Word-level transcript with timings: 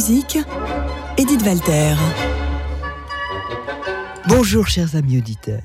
Edith 0.00 1.42
Walter. 1.44 1.94
Bonjour 4.28 4.66
chers 4.66 4.96
amis 4.96 5.18
auditeurs. 5.18 5.60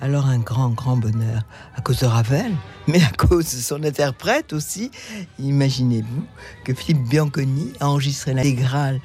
Alors 0.00 0.26
un 0.26 0.38
grand, 0.38 0.68
grand 0.68 0.96
bonheur 0.96 1.42
à 1.74 1.80
cause 1.80 2.00
de 2.00 2.06
Ravel, 2.06 2.52
mais 2.86 3.02
à 3.02 3.10
cause 3.10 3.46
de 3.46 3.60
son 3.60 3.82
interprète 3.82 4.52
aussi. 4.52 4.90
Imaginez-vous 5.38 6.24
que 6.64 6.72
Philippe 6.72 7.08
Bianconi 7.08 7.72
a 7.80 7.88
enregistré 7.88 8.32
l'intégrale 8.32 9.00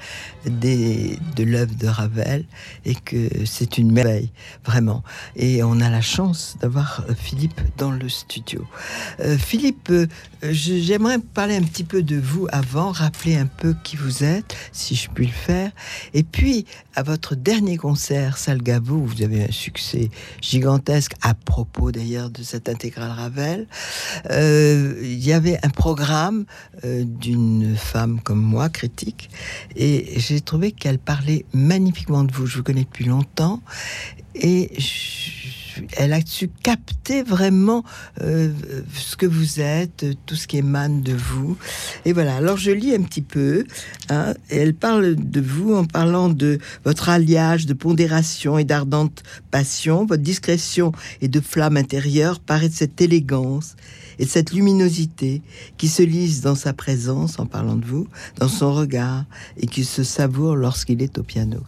de 0.46 1.44
l'œuvre 1.44 1.76
de 1.76 1.88
Ravel 1.88 2.46
et 2.86 2.94
que 2.94 3.28
c'est 3.46 3.78
une 3.78 3.92
merveille, 3.92 4.32
vraiment. 4.66 5.02
Et 5.36 5.64
on 5.64 5.80
a 5.80 5.90
la 5.90 6.02
chance 6.02 6.58
d'avoir 6.60 7.04
euh, 7.10 7.16
Philippe 7.16 7.60
dans 7.78 7.92
le 7.92 8.08
studio. 8.10 8.68
Euh, 9.20 9.38
Philippe, 9.38 9.90
euh, 9.90 10.08
j'aimerais 10.52 11.20
parler 11.20 11.56
un 11.56 11.62
petit 11.62 11.84
peu 11.84 12.04
de 12.04 12.18
vous 12.18 12.48
avant, 12.52 12.92
rappeler 12.92 13.36
un 13.36 13.46
peu 13.46 13.76
qui 13.84 13.96
vous 13.96 14.24
êtes, 14.24 14.56
si 14.72 14.96
je 14.96 15.10
puis 15.10 15.28
le 15.28 15.32
faire. 15.32 15.72
Et 16.14 16.24
puis, 16.24 16.66
à 16.96 17.04
votre 17.04 17.36
dernier 17.36 17.78
concert, 17.78 18.38
Salgavo, 18.38 18.98
vous 18.98 19.22
avez 19.22 19.44
un 19.44 19.52
succès 19.52 20.10
gigantesque 20.42 21.14
à 21.22 21.34
propos 21.34 21.92
d'ailleurs 21.92 22.30
de 22.30 22.44
cette 22.44 22.70
intégrale 22.70 23.12
Ravel. 23.12 23.68
Euh, 24.30 25.00
il 25.02 25.24
y 25.24 25.34
avait 25.34 25.60
un 25.64 25.70
programme 25.70 26.46
euh, 26.84 27.04
d'une 27.06 27.76
femme 27.76 28.20
comme 28.22 28.42
moi, 28.42 28.70
critique, 28.70 29.30
et 29.76 30.20
j'ai 30.20 30.42
trouvé 30.42 30.72
qu'elle 30.72 31.00
parlait 31.00 31.46
magnifiquement 31.54 32.24
de 32.24 32.32
vous. 32.32 32.46
Je 32.46 32.58
vous 32.58 32.64
connais 32.64 32.84
depuis 32.84 33.06
longtemps, 33.06 33.62
et 34.36 34.72
elle 35.98 36.14
a 36.14 36.20
su 36.26 36.50
capter 36.64 37.24
vraiment 37.24 37.84
euh, 38.22 38.52
ce 38.94 39.16
que 39.16 39.26
vous 39.26 39.60
êtes, 39.60 40.06
tout 40.26 40.36
ce 40.36 40.48
qui 40.48 40.58
émane 40.58 41.02
de 41.02 41.14
vous? 41.14 41.58
Et 42.06 42.14
voilà, 42.14 42.36
alors 42.36 42.58
je 42.58 42.72
lis 42.72 42.94
un 42.94 43.02
petit 43.02 43.22
peu. 43.22 43.66
Hein, 44.10 44.34
elle 44.50 44.74
parle 44.74 45.16
de 45.16 45.42
vous 45.42 45.76
en 45.76 45.86
parlant 45.86 46.30
de 46.30 46.60
votre 46.86 47.10
alliage 47.10 47.66
de 47.66 47.74
pondération 47.74 48.58
et 48.58 48.64
d'ardente 48.64 49.24
passion, 49.52 50.06
votre 50.06 50.24
discrétion 50.24 50.92
et 51.22 51.28
de 51.28 51.40
flamme 51.40 51.78
intérieure 51.78 52.40
paraît 52.40 52.70
de 52.70 52.74
cette 52.74 53.00
élégance 53.02 53.76
et 54.20 54.26
cette 54.26 54.54
luminosité 54.54 55.42
qui 55.78 55.88
se 55.88 56.04
lise 56.04 56.42
dans 56.42 56.56
sa 56.56 56.74
présence 56.74 57.40
en 57.40 57.46
parlant 57.46 57.76
de 57.76 57.86
vous, 57.86 58.08
dans 58.40 58.48
son 58.48 58.74
regard 58.74 59.26
et 59.58 59.68
qui 59.68 59.84
se 59.84 60.04
savoure 60.04 60.56
lorsqu'il 60.56 61.02
est 61.02 61.18
au 61.18 61.24
piano. 61.24 61.60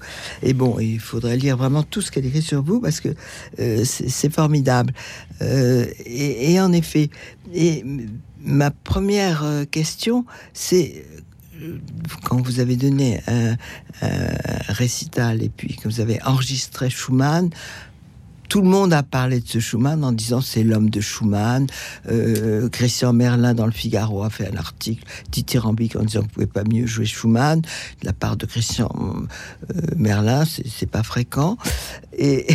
Et 0.44 0.54
bon, 0.54 0.80
il 0.80 1.00
faudrait 1.00 1.38
lire 1.38 1.58
vraiment 1.58 1.84
tout 1.84 2.02
ce 2.02 2.12
qu'elle 2.12 2.26
écrit 2.26 2.42
sur 2.42 2.62
vous 2.62 2.80
parce 2.80 3.00
que 3.00 3.10
euh, 3.60 3.84
c'est 4.08 4.34
formidable. 4.34 4.94
Euh, 5.42 5.86
et, 6.06 6.60
en 6.60 6.72
effet, 6.72 7.10
et 7.54 7.84
ma 8.42 8.72
première 8.72 9.44
euh, 9.44 9.66
question, 9.66 10.26
c'est 10.54 11.06
quand 12.24 12.42
vous 12.42 12.60
avez 12.60 12.76
donné 12.76 13.22
un, 13.28 13.56
récital 14.68 15.42
et 15.42 15.50
puis 15.50 15.78
que 15.78 15.88
vous 15.88 16.02
avez 16.02 16.22
enregistré 16.24 16.90
Schumann, 16.90 17.50
tout 18.50 18.62
le 18.62 18.68
monde 18.68 18.94
a 18.94 19.04
parlé 19.04 19.40
de 19.40 19.48
ce 19.48 19.60
Schumann 19.60 20.04
en 20.04 20.12
disant 20.12 20.42
c'est 20.42 20.64
l'homme 20.64 20.90
de 20.90 21.02
Schumann. 21.02 21.68
Euh, 22.10 22.70
Christian 22.70 23.14
Merlin 23.14 23.54
dans 23.54 23.66
le 23.66 23.72
Figaro 23.72 24.24
a 24.24 24.30
fait 24.30 24.52
un 24.52 24.58
article 24.58 25.04
dithyrambique 25.32 25.96
en 25.96 26.04
disant 26.04 26.22
vous 26.22 26.28
pouvez 26.28 26.48
pas 26.48 26.64
mieux 26.64 26.86
jouer 26.86 27.06
Schumann. 27.06 27.62
De 27.62 28.06
la 28.06 28.14
part 28.14 28.38
de 28.38 28.46
Christian 28.46 28.90
euh, 29.76 29.82
Merlin, 29.96 30.44
c'est 30.46 30.90
pas 30.90 31.04
fréquent. 31.04 31.58
Et, 32.18 32.46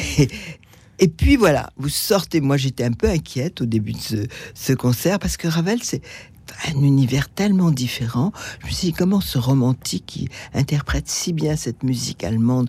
puis 1.09 1.37
voilà, 1.37 1.71
vous 1.77 1.88
sortez. 1.88 2.41
Moi, 2.41 2.56
j'étais 2.56 2.84
un 2.84 2.93
peu 2.93 3.09
inquiète 3.09 3.61
au 3.61 3.66
début 3.66 3.93
de 3.93 3.99
ce, 3.99 4.16
ce 4.55 4.72
concert 4.72 5.19
parce 5.19 5.37
que 5.37 5.49
Ravel, 5.49 5.83
c'est 5.83 6.03
un 6.69 6.83
univers 6.83 7.28
tellement 7.28 7.71
différent. 7.71 8.33
Je 8.61 8.66
me 8.66 8.71
suis 8.71 8.88
dit, 8.88 8.93
comment 8.93 9.21
ce 9.21 9.38
romantique 9.38 10.05
qui 10.06 10.28
interprète 10.55 11.09
si 11.09 11.33
bien 11.33 11.56
cette 11.56 11.83
musique 11.83 12.25
allemande 12.25 12.69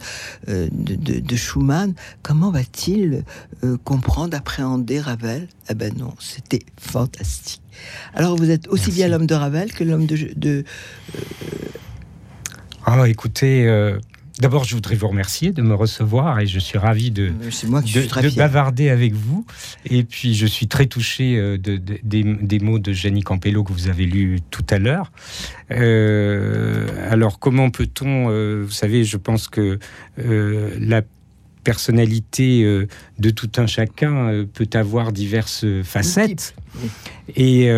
euh, 0.50 0.68
de, 0.72 1.36
Schumann, 1.36 1.94
comment 2.22 2.52
va-t-il 2.52 3.24
euh, 3.64 3.78
comprendre, 3.84 4.36
appréhender 4.38 5.00
Ravel? 5.00 5.48
Eh 5.70 5.74
ben 5.74 5.94
non, 5.98 6.14
c'était 6.20 6.64
fantastique. 6.80 7.62
Alors 8.14 8.36
vous 8.36 8.50
êtes 8.50 8.68
aussi 8.68 8.92
bien 8.92 9.08
l'homme 9.08 9.28
de 9.28 9.36
Ravel 9.36 9.74
que 9.74 9.84
l'homme 9.84 10.06
de... 10.06 10.32
de 10.36 10.64
Ah, 12.86 13.08
écoutez, 13.08 13.66
D'abord, 14.42 14.64
je 14.64 14.74
voudrais 14.74 14.96
vous 14.96 15.08
remercier 15.08 15.52
de 15.52 15.62
me 15.62 15.76
recevoir 15.76 16.40
et 16.40 16.48
je 16.48 16.58
suis 16.58 16.80
ravi 16.80 17.12
de, 17.12 17.28
de, 17.28 18.36
bavarder 18.36 18.90
avec 18.90 19.14
vous. 19.14 19.46
Et 19.86 20.04
puis, 20.04 20.34
je 20.34 20.48
suis 20.48 20.68
très 20.68 20.88
touché 20.88 21.38
euh, 21.38 21.60
de, 21.60 21.80
des, 22.02 22.60
mots 22.60 22.80
de 22.80 22.92
Jenny 22.92 23.22
Campello 23.22 23.64
que 23.64 23.72
vous 23.72 23.88
avez 23.88 24.08
lus 24.08 24.40
tout 24.50 24.66
à 24.72 24.80
l'heure. 24.80 25.12
Euh, 25.70 26.88
alors, 27.12 27.38
comment 27.38 27.70
peut-on, 27.70 28.32
euh, 28.32 28.64
vous 28.66 28.72
savez, 28.72 29.04
je 29.04 29.18
pense 29.18 29.48
que 29.48 29.78
la 30.18 31.04
personnalité 31.64 32.64
de 33.20 33.30
tout 33.30 33.52
un 33.58 33.68
chacun 33.68 34.48
peut 34.52 34.70
avoir 34.74 35.12
diverses 35.12 35.68
facettes. 35.84 36.56
Et 37.36 37.70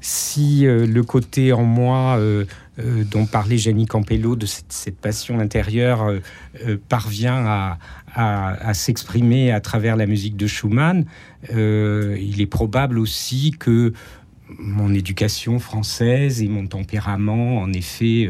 si 0.00 0.60
le 0.62 1.02
côté 1.02 1.52
en 1.52 1.64
moi 1.64 2.20
euh, 2.80 3.04
dont 3.04 3.26
parlait 3.26 3.58
Jenny 3.58 3.86
Campello, 3.86 4.36
de 4.36 4.46
cette, 4.46 4.96
passion 5.00 5.38
intérieure, 5.38 6.02
euh, 6.02 6.20
euh, 6.66 6.76
parvient 6.88 7.44
à, 7.46 7.78
s'exprimer 8.74 9.52
à 9.52 9.60
travers 9.60 9.96
la 9.96 10.06
musique 10.06 10.36
de 10.36 10.46
Schumann, 10.46 11.04
il 11.48 12.40
est 12.40 12.50
probable 12.50 12.98
aussi 12.98 13.52
que 13.52 13.92
mon 14.58 14.92
éducation 14.92 15.60
française 15.60 16.42
et 16.42 16.48
mon 16.48 16.66
tempérament, 16.66 17.58
en 17.58 17.72
effet, 17.72 18.28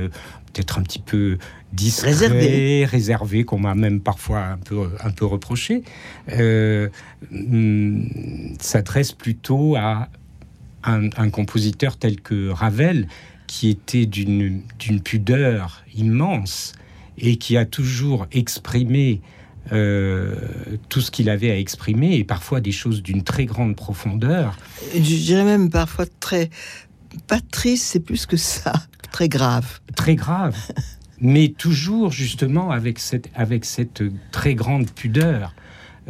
peut-être 0.52 0.78
un 0.78 0.82
petit 0.82 0.98
peu 0.98 1.38
discret, 1.72 2.84
réservé, 2.84 3.44
qu'on 3.44 3.58
m'a 3.58 3.74
même 3.74 4.00
parfois 4.00 4.40
un 4.40 4.58
peu, 4.58 4.90
un 5.02 5.10
peu 5.10 5.24
reproché, 5.24 5.82
mm, 6.28 8.02
s'adresse 8.58 9.12
plutôt 9.12 9.76
à 9.76 10.08
un, 10.84 11.30
compositeur 11.30 11.96
tel 11.96 12.20
que 12.20 12.50
Ravel, 12.50 13.08
qui 13.50 13.68
était 13.68 14.06
d'une 14.06 14.62
pudeur 15.02 15.82
immense 15.96 16.72
et 17.18 17.34
qui 17.34 17.56
a 17.56 17.64
toujours 17.64 18.28
exprimé 18.30 19.22
euh, 19.72 20.36
tout 20.88 21.00
ce 21.00 21.10
qu'il 21.10 21.28
avait 21.28 21.50
à 21.50 21.58
exprimer 21.58 22.14
et 22.14 22.22
parfois 22.22 22.60
des 22.60 22.70
choses 22.70 23.02
d'une 23.02 23.24
très 23.24 23.46
grande 23.46 23.74
profondeur. 23.74 24.56
Je 24.94 25.00
dirais 25.00 25.42
même 25.42 25.68
parfois 25.68 26.06
très 26.20 26.48
pas 27.26 27.40
triste, 27.40 27.86
c'est 27.86 27.98
plus 27.98 28.24
que 28.24 28.36
ça, 28.36 28.72
très 29.10 29.28
grave. 29.28 29.80
Très 29.96 30.14
grave. 30.14 30.56
Mais 31.20 31.48
toujours 31.48 32.12
justement 32.12 32.70
avec 32.70 33.00
cette, 33.00 33.30
avec 33.34 33.64
cette 33.64 34.04
très 34.30 34.54
grande 34.54 34.88
pudeur 34.88 35.56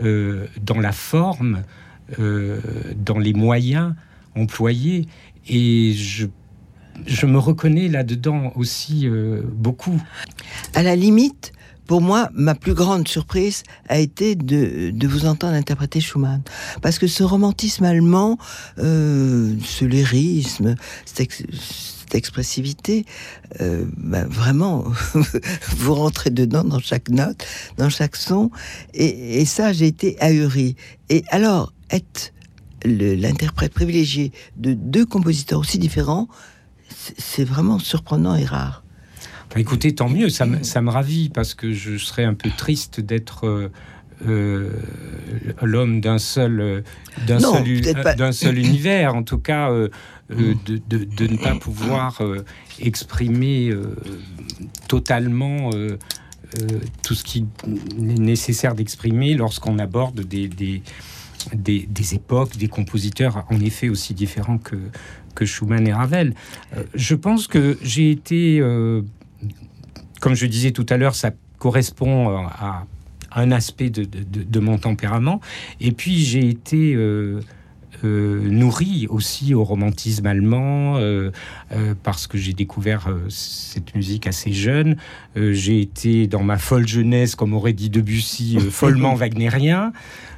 euh, 0.03 0.47
dans 0.61 0.79
la 0.79 0.93
forme, 0.93 1.63
euh, 2.19 2.61
dans 2.97 3.19
les 3.19 3.33
moyens 3.33 3.95
employés. 4.37 5.09
Et 5.49 5.95
je 5.95 6.27
je 7.07 7.27
me 7.27 7.39
reconnais 7.39 7.89
là-dedans 7.89 8.53
aussi 8.57 9.07
euh, 9.07 9.43
beaucoup. 9.53 10.01
À 10.75 10.83
la 10.83 10.97
limite, 10.97 11.53
pour 11.87 12.01
moi, 12.01 12.31
ma 12.35 12.55
plus 12.55 12.75
grande 12.75 13.09
surprise 13.09 13.65
a 13.89 13.99
été 13.99 14.37
de, 14.37 14.93
vous 15.07 15.27
entendre 15.27 15.55
interpréter 15.55 16.01
Schumann. 16.01 16.41
Parce 16.83 16.99
que 17.01 17.09
ce 17.09 17.25
romantisme 17.25 17.85
allemand, 17.85 18.39
euh, 18.79 19.57
ce 19.65 19.85
lyrisme, 19.85 20.77
cette, 21.05 21.33
expressivité, 22.13 23.05
euh, 23.61 23.87
bah, 23.97 24.25
vraiment, 24.25 24.85
vous 25.77 25.95
rentrez 25.95 26.31
dedans 26.31 26.63
dans 26.65 26.79
chaque 26.79 27.09
note, 27.09 27.45
dans 27.77 27.91
chaque 27.91 28.17
son. 28.17 28.51
Et, 28.95 29.41
et 29.41 29.45
ça, 29.45 29.73
j'ai 29.73 29.87
été 29.87 30.17
ahuri. 30.21 30.77
Et 31.09 31.25
alors, 31.31 31.73
être 31.91 32.33
l'interprète 32.85 33.73
privilégié 33.73 34.33
de 34.57 34.75
deux 34.75 35.07
compositeurs 35.07 35.59
aussi 35.59 35.79
différents, 35.79 36.29
c'est 37.19 37.45
vraiment 37.45 37.79
surprenant 37.79 38.37
et 38.37 38.45
rare. 38.45 38.83
Bah, 39.51 39.61
écoutez, 39.61 39.95
tant 39.95 40.09
mieux, 40.09 40.29
ça 40.29 40.47
me, 40.47 40.63
ça 40.63 40.81
me, 40.81 40.91
ravit 40.91 41.29
parce 41.29 41.55
que 41.55 41.73
je 41.73 41.97
serais 41.97 42.25
un 42.25 42.35
peu 42.35 42.51
triste 42.57 43.01
d'être 43.01 43.47
euh, 43.47 43.73
euh, 44.27 44.71
l'homme 45.63 46.01
d'un 46.01 46.19
seul, 46.19 46.85
d'un 47.27 47.41
seul, 47.41 47.81
d'un 48.17 48.33
seul 48.33 48.59
univers, 48.59 49.15
en 49.15 49.23
tout 49.23 49.39
cas. 49.39 49.71
Euh, 49.71 49.89
de, 50.31 50.55
de, 50.89 51.05
de, 51.05 51.27
ne 51.27 51.37
pas 51.37 51.57
pouvoir 51.57 52.23
exprimer 52.79 53.75
totalement 54.87 55.71
tout 57.03 57.15
ce 57.17 57.25
qui 57.25 57.41
est 57.41 57.99
nécessaire 57.99 58.77
d'exprimer 58.77 59.35
lorsqu'on 59.35 59.81
aborde 59.81 60.21
des, 60.21 60.47
des, 60.47 60.83
des, 61.55 62.15
époques, 62.15 62.57
des 62.57 62.69
compositeurs 62.69 63.45
en 63.51 63.61
effet 63.61 63.89
aussi 63.89 64.15
différents 64.15 64.59
que, 64.59 64.77
que 65.35 65.45
Schumann 65.45 65.87
et 65.87 65.93
Ravel. 65.93 66.35
Euh, 66.77 66.85
je 66.95 67.15
pense 67.15 67.47
que 67.47 67.79
j'ai 67.83 68.11
été, 68.11 68.61
euh, 68.61 69.03
comme 70.21 70.35
je 70.35 70.47
disais 70.47 70.73
tout 70.73 70.87
à 70.89 70.97
l'heure, 70.97 71.15
ça 71.15 71.31
correspond 71.59 72.47
à 72.47 72.87
un 73.33 73.53
aspect 73.53 73.91
de, 73.91 74.61
mon 74.61 74.79
tempérament. 74.79 75.41
Et 75.81 75.93
puis 75.93 76.17
j'ai 76.19 76.49
été 76.49 76.95
euh, 76.95 77.41
nourri 78.03 79.07
aussi 79.09 79.55
au 79.55 79.65
romantisme 79.65 80.27
allemand, 80.27 80.99
parce 82.03 82.27
que 82.27 82.39
j'ai 82.39 82.53
découvert 82.53 83.09
cette 83.29 83.95
musique 83.95 84.27
assez 84.27 84.53
jeune. 84.53 84.97
j'ai 85.37 85.81
été 85.81 86.27
dans 86.27 86.43
ma 86.43 86.57
folle 86.57 86.87
jeunesse, 86.87 87.35
comme 87.35 87.53
aurait 87.53 87.73
dit 87.73 87.91
Debussy, 87.91 88.59
follement 88.71 89.15
wagnérien. 89.15 89.93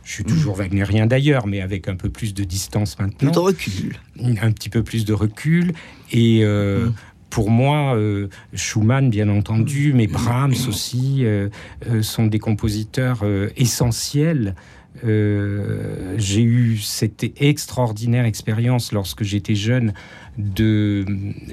Je 0.04 0.12
suis 0.12 0.24
toujours 0.24 0.56
wagnérien 0.56 1.06
d'ailleurs, 1.06 1.46
mais 1.46 1.60
avec 1.60 1.86
un 1.86 1.94
peu 1.94 2.08
plus 2.08 2.34
de 2.34 2.42
distance 2.42 2.98
maintenant. 2.98 3.30
De 3.30 3.38
recul. 3.38 3.96
Un 4.18 4.50
petit 4.50 4.68
peu 4.68 4.82
plus 4.82 5.04
de 5.04 5.12
recul. 5.12 5.72
Et 6.10 6.44
mm 6.44 6.92
pour 7.32 7.50
moi, 7.50 7.96
euh, 7.96 8.28
Schumann, 8.52 9.08
bien 9.08 9.30
entendu, 9.30 9.94
mais 9.94 10.06
Brahms 10.06 10.68
aussi, 10.68 11.24
euh, 11.24 11.48
euh, 11.88 12.02
sont 12.02 12.26
des 12.26 12.38
compositeurs 12.38 13.24
essentiels. 13.56 14.54
J'ai 15.02 16.42
eu 16.42 16.78
cette 16.78 17.24
extraordinaire 17.40 18.24
expérience 18.24 18.92
lorsque 18.92 19.24
j'étais 19.24 19.54
jeune 19.54 19.92
de, 20.38 21.04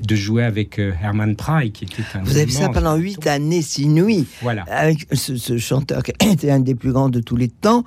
de 0.02 0.16
jouer 0.16 0.44
avec 0.44 0.80
Hermann 0.80 1.36
Prey, 1.36 1.72
qui 1.72 1.86
était 1.86 2.04
un. 2.14 2.24
Vous 2.24 2.38
avez 2.38 2.46
fait 2.46 2.64
ça 2.64 2.70
pendant 2.70 2.96
huit 2.96 3.26
années, 3.28 3.62
six 3.62 3.88
nuits. 3.88 4.28
Voilà. 4.42 4.64
Avec 4.64 5.08
ce, 5.12 5.36
ce 5.38 5.58
chanteur 5.58 6.04
qui 6.04 6.12
était 6.32 6.52
un 6.52 6.60
des 6.60 6.76
plus 6.76 6.92
grands 6.92 7.10
de 7.10 7.20
tous 7.20 7.36
les 7.36 7.50
temps 7.50 7.84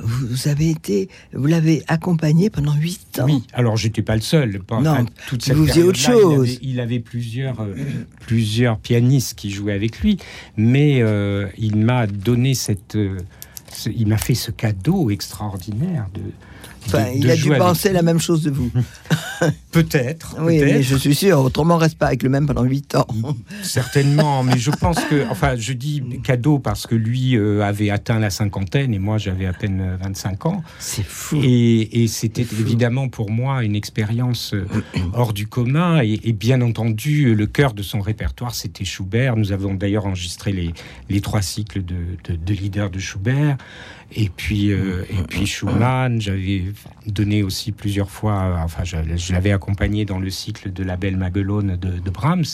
vous 0.00 0.48
avez 0.48 0.70
été, 0.70 1.08
vous 1.32 1.46
l'avez 1.46 1.82
accompagné 1.88 2.50
pendant 2.50 2.74
huit 2.74 3.18
ans. 3.20 3.26
Oui, 3.26 3.42
alors 3.52 3.76
j'étais 3.76 4.02
pas 4.02 4.14
le 4.14 4.20
seul. 4.20 4.60
Non, 4.70 5.06
toute 5.28 5.48
vous 5.50 5.66
faisiez 5.66 5.82
autre 5.82 5.98
chose. 5.98 6.58
Il 6.62 6.80
avait, 6.80 7.00
plusieurs, 7.00 7.60
euh, 7.60 7.74
plusieurs 8.20 8.78
pianistes 8.78 9.38
qui 9.38 9.50
jouaient 9.50 9.72
avec 9.72 10.00
lui, 10.00 10.18
mais 10.56 11.00
euh, 11.00 11.46
il 11.58 11.76
m'a 11.76 12.06
donné 12.06 12.54
cette, 12.54 12.96
euh, 12.96 13.18
il 13.86 14.06
m'a 14.06 14.18
fait 14.18 14.34
ce 14.34 14.50
cadeau 14.50 15.10
extraordinaire 15.10 16.06
de, 16.14 16.22
il 17.14 17.30
a 17.30 17.36
dû 17.36 17.50
penser 17.50 17.92
la 17.92 18.02
même 18.02 18.20
chose 18.20 18.42
de 18.42 18.50
vous. 18.50 18.70
peut-être. 19.72 20.36
Oui, 20.40 20.58
mais 20.60 20.82
je 20.82 20.96
suis 20.96 21.14
sûr. 21.14 21.38
Autrement, 21.38 21.76
on 21.76 21.78
reste 21.78 21.98
pas 21.98 22.06
avec 22.06 22.22
le 22.22 22.28
même 22.28 22.46
pendant 22.46 22.64
8 22.64 22.96
ans. 22.96 23.06
Certainement, 23.62 24.42
mais 24.42 24.58
je 24.58 24.70
pense 24.70 24.98
que, 25.04 25.26
enfin, 25.30 25.54
je 25.56 25.72
dis 25.72 26.02
cadeau 26.22 26.58
parce 26.58 26.86
que 26.86 26.94
lui 26.94 27.36
euh, 27.36 27.62
avait 27.62 27.90
atteint 27.90 28.18
la 28.18 28.30
cinquantaine 28.30 28.94
et 28.94 28.98
moi 28.98 29.18
j'avais 29.18 29.46
à 29.46 29.52
peine 29.52 29.98
25 30.02 30.46
ans. 30.46 30.62
C'est 30.78 31.04
fou. 31.04 31.40
Et, 31.42 32.06
c'était 32.08 32.46
évidemment 32.58 33.08
pour 33.08 33.30
moi 33.30 33.62
une 33.62 33.76
expérience 33.76 34.54
euh, 34.54 34.66
hors 35.12 35.32
du 35.32 35.46
commun 35.46 36.00
et, 36.00 36.32
bien 36.32 36.60
entendu 36.62 37.34
le 37.34 37.46
cœur 37.46 37.74
de 37.74 37.82
son 37.82 38.00
répertoire 38.00 38.54
c'était 38.54 38.84
Schubert. 38.84 39.36
Nous 39.36 39.52
avons 39.52 39.74
d'ailleurs 39.74 40.06
enregistré 40.06 40.52
les, 40.52 40.72
les 41.08 41.20
trois 41.20 41.42
cycles 41.42 41.84
de, 41.84 41.96
de, 42.24 42.36
de 42.36 42.54
leader 42.54 42.90
de 42.90 42.98
Schubert. 42.98 43.56
Et 44.12 44.30
puis, 44.30 44.72
euh, 44.72 45.04
et 45.10 45.22
puis 45.28 45.46
Schumann, 45.46 46.20
j'avais 46.20 46.64
donné 47.06 47.42
aussi 47.42 47.72
plusieurs 47.72 48.10
fois, 48.10 48.58
enfin, 48.64 48.84
je, 48.84 49.32
l'avais 49.32 49.52
accompagné 49.52 50.06
dans 50.06 50.18
le 50.18 50.30
cycle 50.30 50.72
de 50.72 50.82
la 50.82 50.96
Belle 50.96 51.16
Maguelone 51.16 51.76
de, 51.76 51.98
de 51.98 52.10
Brahms. 52.10 52.44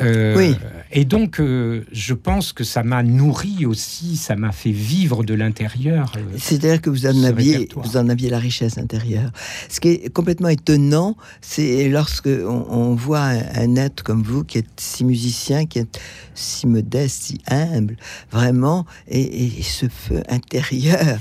Euh, 0.00 0.36
oui. 0.36 0.56
Et 0.94 1.06
donc, 1.06 1.40
euh, 1.40 1.84
je 1.90 2.12
pense 2.12 2.52
que 2.52 2.64
ça 2.64 2.82
m'a 2.82 3.02
nourri 3.02 3.64
aussi, 3.64 4.16
ça 4.16 4.36
m'a 4.36 4.52
fait 4.52 4.72
vivre 4.72 5.24
de 5.24 5.32
l'intérieur. 5.32 6.12
Euh, 6.16 6.20
C'est-à-dire 6.36 6.82
que 6.82 6.90
vous 6.90 7.06
en, 7.06 7.22
aviez, 7.24 7.68
vous 7.74 7.96
en 7.96 8.10
aviez 8.10 8.28
la 8.28 8.38
richesse 8.38 8.76
intérieure. 8.76 9.30
Ce 9.70 9.80
qui 9.80 9.88
est 9.88 10.12
complètement 10.12 10.48
étonnant, 10.48 11.16
c'est 11.40 11.88
lorsque 11.88 12.28
on, 12.28 12.94
voit 12.94 13.30
un, 13.54 13.76
être 13.76 14.02
comme 14.02 14.22
vous, 14.22 14.44
qui 14.44 14.58
est 14.58 14.66
si 14.76 15.04
musicien, 15.04 15.64
qui 15.64 15.78
est 15.78 16.00
si 16.34 16.66
modeste, 16.66 17.22
si 17.22 17.40
humble, 17.48 17.96
vraiment, 18.30 18.84
et, 19.08 19.50
ce 19.62 19.86
feu 19.88 20.22
intérieur, 20.28 21.18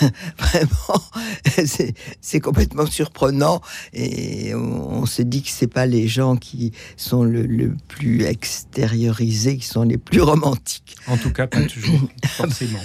vraiment, 0.38 1.02
c'est 2.20 2.40
complètement 2.40 2.86
surprenant. 2.86 3.60
Et 3.92 4.52
on, 4.54 5.06
se 5.06 5.22
dit 5.22 5.42
que 5.42 5.48
c'est 5.50 5.68
pas 5.68 5.86
les 5.86 6.08
gens 6.08 6.36
qui 6.36 6.72
sont 6.96 7.22
le 7.22 7.74
plus 7.88 8.11
extériorisés 8.20 9.56
qui 9.56 9.66
sont 9.66 9.82
les 9.82 9.98
plus 9.98 10.20
romantiques. 10.20 10.96
En 11.06 11.16
tout 11.16 11.32
cas, 11.32 11.46
pas 11.46 11.62
toujours, 11.62 12.00
forcément. 12.26 12.78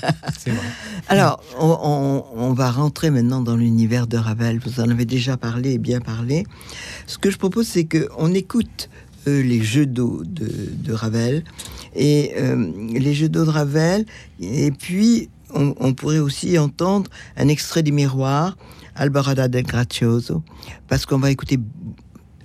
Alors, 1.08 1.42
on, 1.60 2.54
va 2.54 2.72
rentrer 2.72 3.12
maintenant 3.12 3.42
dans 3.42 3.56
l'univers 3.56 4.08
de 4.08 4.18
Ravel. 4.18 4.60
Vous 4.60 4.80
en 4.80 4.90
avez 4.90 5.06
déjà 5.06 5.38
parlé 5.38 5.74
et 5.74 5.78
bien 5.78 6.00
parlé. 6.00 6.46
Ce 7.06 7.18
que 7.18 7.30
je 7.30 7.38
propose, 7.38 7.68
c'est 7.68 7.86
qu'on 7.86 8.34
écoute 8.34 8.90
euh, 9.28 9.44
les 9.44 9.62
jeux 9.62 9.86
d'eau 9.86 10.24
de, 10.24 10.94
Ravel 10.94 11.44
et 11.96 12.34
euh, 12.38 12.72
les 12.94 13.14
jeux 13.14 13.30
d'eau 13.30 13.46
de 13.46 13.50
Ravel. 13.50 14.06
Et 14.40 14.72
puis, 14.72 15.30
on, 15.54 15.76
on, 15.80 15.94
pourrait 15.94 16.20
aussi 16.20 16.58
entendre 16.58 17.10
un 17.36 17.48
extrait 17.48 17.84
du 17.84 17.92
miroir, 17.92 18.58
Albarada 18.96 19.48
del 19.48 19.66
Grazioso, 19.66 20.44
parce 20.88 21.06
qu'on 21.06 21.20
va 21.20 21.30
écouter 21.30 21.60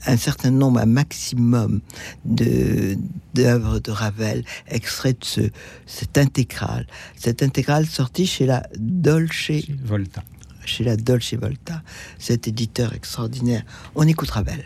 un 0.07 0.17
certain 0.17 0.51
nombre, 0.51 0.81
un 0.81 0.87
maximum 0.87 1.81
d'œuvres 2.25 3.79
de, 3.79 3.91
Ravel, 3.91 4.45
extraits 4.69 5.21
de 5.21 5.25
ce, 5.25 5.41
cette 5.87 6.19
intégrale. 6.19 6.87
Cette 7.17 7.43
intégrale 7.43 7.87
sortie 7.87 8.27
chez 8.27 8.47
la 8.47 8.67
Dolce 8.79 9.53
Volta. 9.85 10.23
Chez 10.65 10.85
la 10.85 10.97
Dolce 10.97 11.35
Volta, 11.35 11.83
cet 12.19 12.49
éditeur 12.49 12.95
extraordinaire. 12.95 13.65
On 13.95 14.07
écoute 14.07 14.31
Ravel. 14.31 14.65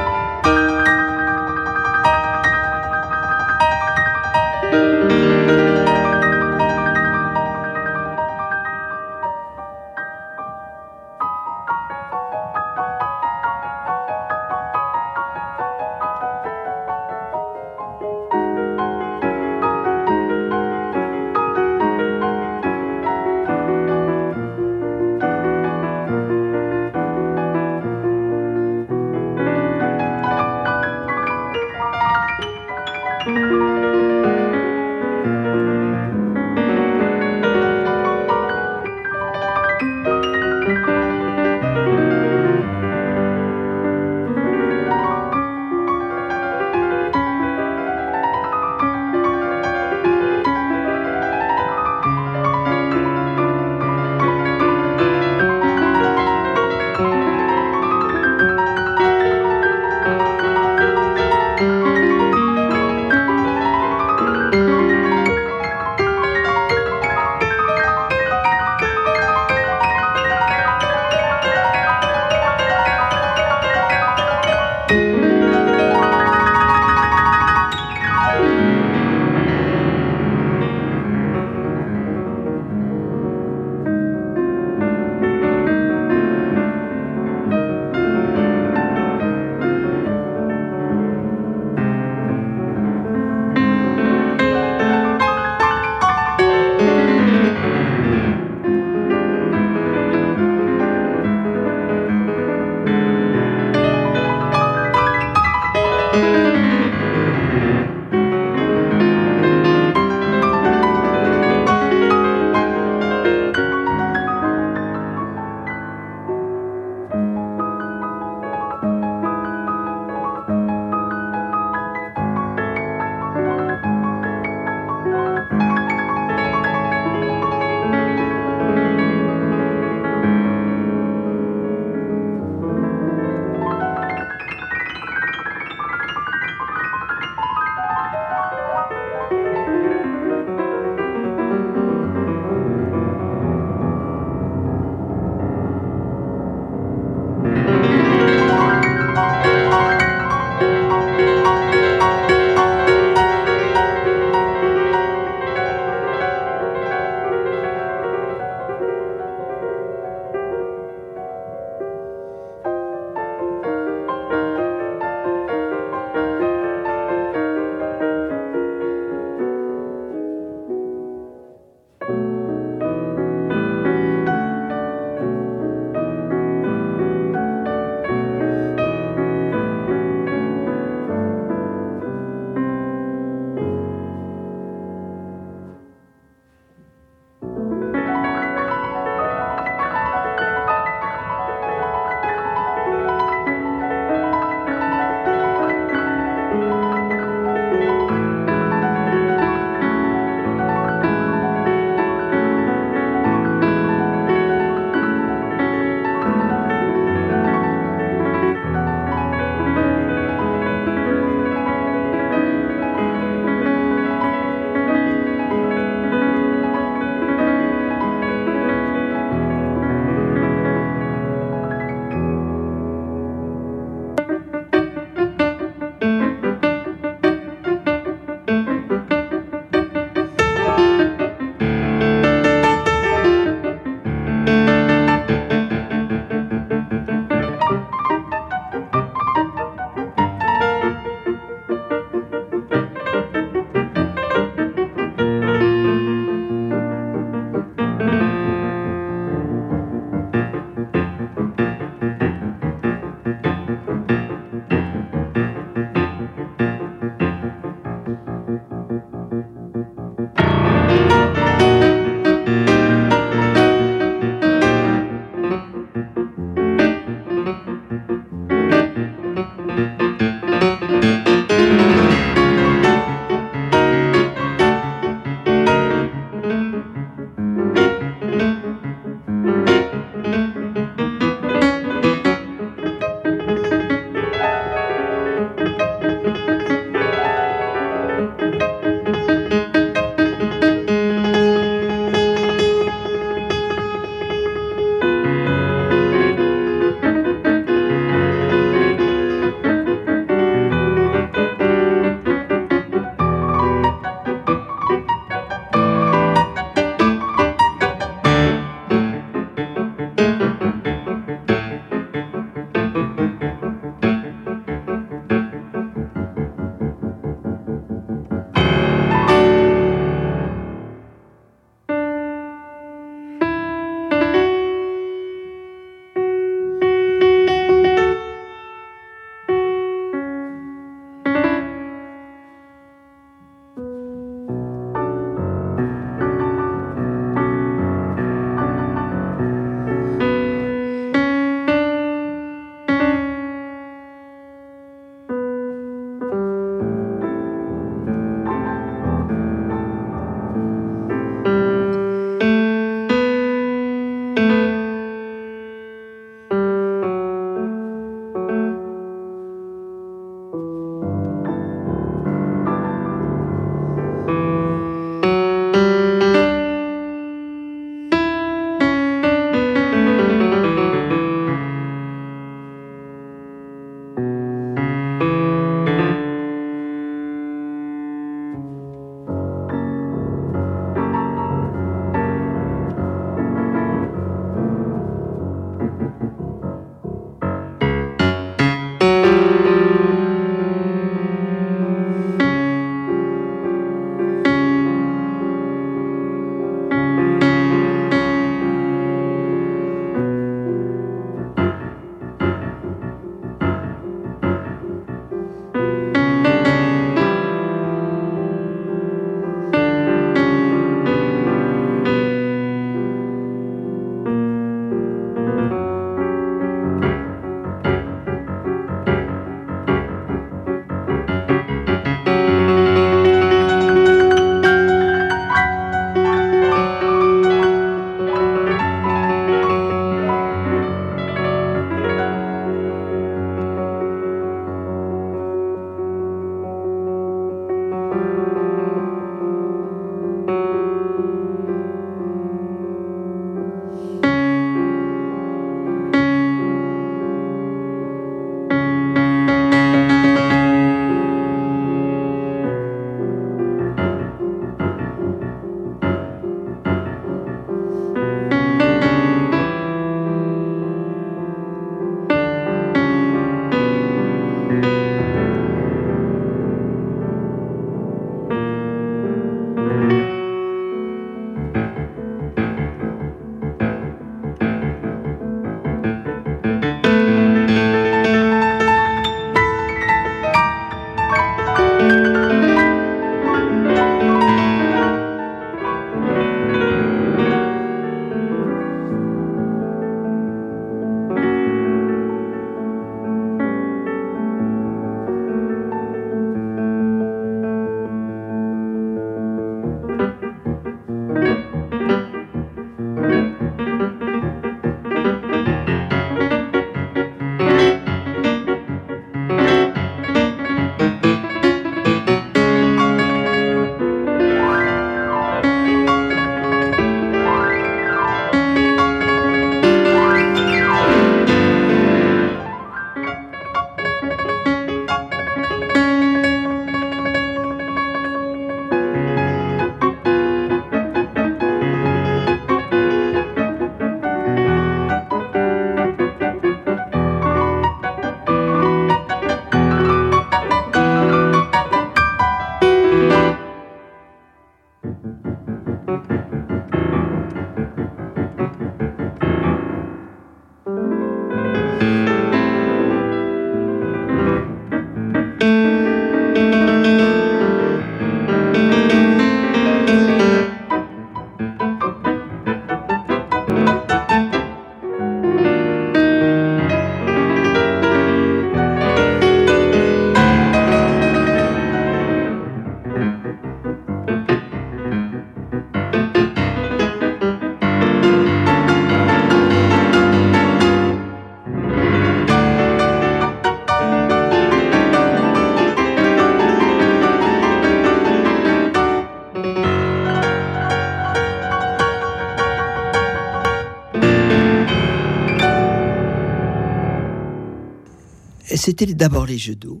C'était 598.98 599.14
d'abord 599.14 599.46
les 599.46 599.56
jeux 599.56 599.74
d'eau. 599.74 600.00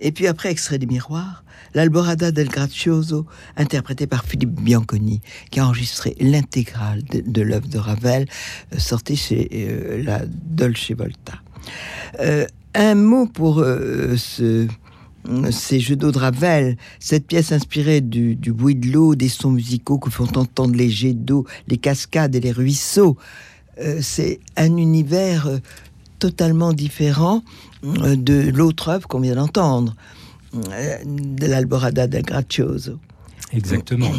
Et 0.00 0.12
puis 0.12 0.26
après, 0.26 0.50
extrait 0.50 0.78
des 0.78 0.84
miroirs, 0.84 1.44
l'Alborada 1.72 2.30
del 2.30 2.48
Grazioso, 2.48 3.24
interprété 3.56 4.06
par 4.06 4.22
Philippe 4.24 4.60
Bianconi, 4.60 5.22
qui 5.50 5.60
a 5.60 5.66
enregistré 5.66 6.14
l'intégrale 6.20 7.02
de, 7.04 7.42
l'œuvre 7.42 7.68
de 7.68 7.78
Ravel, 7.78 8.26
euh, 8.74 8.78
sortie 8.78 9.16
chez 9.16 9.48
euh, 9.54 10.02
la 10.04 10.20
Dolce 10.26 10.92
Volta. 10.92 11.40
Euh, 12.20 12.46
un 12.74 12.94
mot 12.94 13.26
pour 13.26 13.64
ce, 13.64 14.68
ces 15.50 15.80
jeux 15.80 15.96
d'eau 15.96 16.12
de 16.12 16.18
Ravel, 16.18 16.76
cette 17.00 17.26
pièce 17.26 17.50
inspirée 17.50 18.02
du, 18.02 18.36
du 18.36 18.52
bruit 18.52 18.76
de 18.76 18.92
l'eau, 18.92 19.14
des 19.14 19.30
sons 19.30 19.50
musicaux 19.50 19.98
que 19.98 20.10
font 20.10 20.28
entendre 20.36 20.76
les 20.76 20.90
jets 20.90 21.14
d'eau, 21.14 21.46
les 21.66 21.78
cascades 21.78 22.36
et 22.36 22.40
les 22.40 22.52
ruisseaux. 22.52 23.16
c'est 24.00 24.38
un 24.56 24.76
univers 24.76 25.48
totalement 26.18 26.72
différent 26.72 27.42
euh, 27.84 28.16
de 28.16 28.50
l'autre 28.50 28.88
œuvre 28.88 29.06
qu'on 29.08 29.20
vient 29.20 29.36
d'entendre, 29.36 29.94
euh, 30.54 30.96
de 31.04 31.46
l'Alborada 31.46 32.06
del 32.06 32.22
Gracioso. 32.22 32.98
Exactement. 33.52 34.10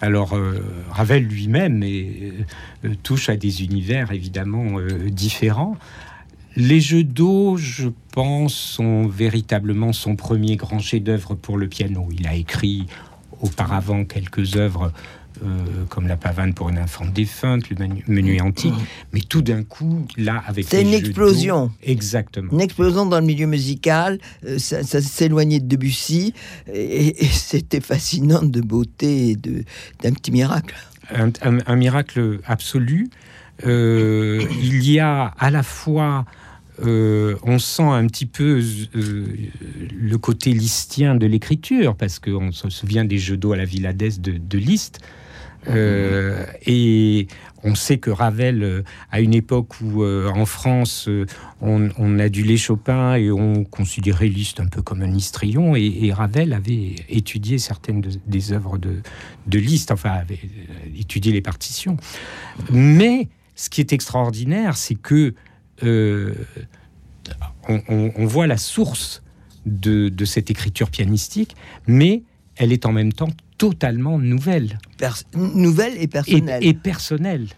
Alors 0.00 0.34
euh, 0.34 0.64
Ravel 0.90 1.24
lui-même 1.24 1.84
touche 3.02 3.28
à 3.28 3.36
des 3.36 3.62
univers 3.62 4.12
évidemment 4.12 4.78
différents. 5.08 5.76
Les 6.56 6.80
jeux 6.80 7.04
d'eau, 7.04 7.56
je 7.56 7.88
pense, 8.12 8.54
sont 8.54 9.06
véritablement 9.06 9.92
son 9.92 10.16
premier 10.16 10.56
grand 10.56 10.78
chef-d'œuvre 10.78 11.34
pour 11.34 11.58
le 11.58 11.68
piano. 11.68 12.08
Il 12.10 12.26
a 12.26 12.34
écrit 12.34 12.86
auparavant 13.40 14.04
quelques 14.04 14.56
œuvres 14.56 14.92
euh, 15.42 15.84
comme 15.88 16.06
la 16.06 16.18
pavane 16.18 16.52
pour 16.52 16.68
une 16.68 16.78
enfant 16.78 17.06
défunte, 17.06 17.70
le 17.70 17.76
menu, 18.08 18.40
antique. 18.42 18.74
Mm. 18.74 18.84
Mais 19.14 19.20
tout 19.20 19.40
d'un 19.40 19.62
coup, 19.62 20.06
là, 20.18 20.42
avec 20.46 20.66
c'est 20.68 20.82
une 20.82 20.92
explosion. 20.92 21.72
Exactement. 21.82 22.52
Une 22.52 22.60
explosion 22.60 23.06
dans 23.06 23.20
le 23.20 23.24
milieu 23.24 23.46
musical. 23.46 24.18
Euh, 24.44 24.58
ça, 24.58 24.82
s'éloignait 24.82 25.60
de 25.60 25.66
Debussy 25.66 26.34
et, 26.72 27.24
c'était 27.32 27.80
fascinant 27.80 28.42
de 28.42 28.60
beauté 28.60 29.30
et 29.30 29.36
d'un 29.36 30.12
petit 30.12 30.30
miracle. 30.30 30.74
Un, 31.10 31.76
miracle 31.76 32.40
absolu. 32.46 33.08
Euh, 33.66 34.44
il 34.62 34.88
y 34.88 35.00
a 35.00 35.34
à 35.38 35.50
la 35.50 35.62
fois 35.62 36.26
on 36.82 37.58
sent 37.58 37.82
un 37.82 38.06
petit 38.06 38.24
peu 38.24 38.62
le 38.94 40.16
côté 40.16 40.52
listien 40.52 41.14
de 41.14 41.26
l'écriture, 41.26 41.94
parce 41.94 42.18
qu'on 42.18 42.52
se 42.52 42.70
souvient 42.70 43.04
des 43.04 43.18
jeux 43.18 43.36
d'eau 43.36 43.52
à 43.52 43.58
la 43.58 43.66
Villa 43.66 43.92
de, 43.92 44.08
de 44.38 44.58
Liszt. 44.58 45.00
Euh, 45.68 46.46
et 46.66 47.26
on 47.62 47.74
sait 47.74 47.98
que 47.98 48.10
Ravel, 48.10 48.62
euh, 48.62 48.82
à 49.10 49.20
une 49.20 49.34
époque 49.34 49.80
où 49.82 50.02
euh, 50.02 50.30
en 50.34 50.46
France 50.46 51.08
on, 51.60 51.90
on, 51.98 52.18
adulait 52.18 52.56
Chopin 52.56 53.16
et 53.16 53.30
on 53.30 53.64
considérait 53.64 54.28
Liszt 54.28 54.60
un 54.60 54.66
peu 54.66 54.80
comme 54.80 55.02
un 55.02 55.14
histrion, 55.14 55.76
et, 55.76 56.12
Ravel 56.12 56.52
avait 56.52 56.96
étudié 57.08 57.58
certaines 57.58 58.02
des 58.26 58.52
œuvres 58.52 58.78
de, 58.78 59.02
de 59.46 59.58
Liszt, 59.58 59.90
enfin 59.90 60.10
avait 60.10 60.40
étudié 60.98 61.32
les 61.32 61.42
partitions. 61.42 61.96
Mais 62.70 63.28
ce 63.54 63.68
qui 63.68 63.80
est 63.80 63.92
extraordinaire, 63.92 64.76
c'est 64.76 64.94
que 64.94 65.34
on, 67.68 68.26
voit 68.26 68.46
la 68.46 68.56
source 68.56 69.22
de, 69.66 70.08
de 70.08 70.24
cette 70.24 70.50
écriture 70.50 70.90
pianistique, 70.90 71.54
mais 71.86 72.22
elle 72.60 72.72
est 72.72 72.84
en 72.84 72.92
même 72.92 73.12
temps 73.12 73.30
totalement 73.56 74.18
nouvelle. 74.18 74.78
nouvelle 75.34 75.94
et 75.98 76.06
personnelle. 76.06 76.64
Et, 76.64 76.74
personnelle. 76.74 77.48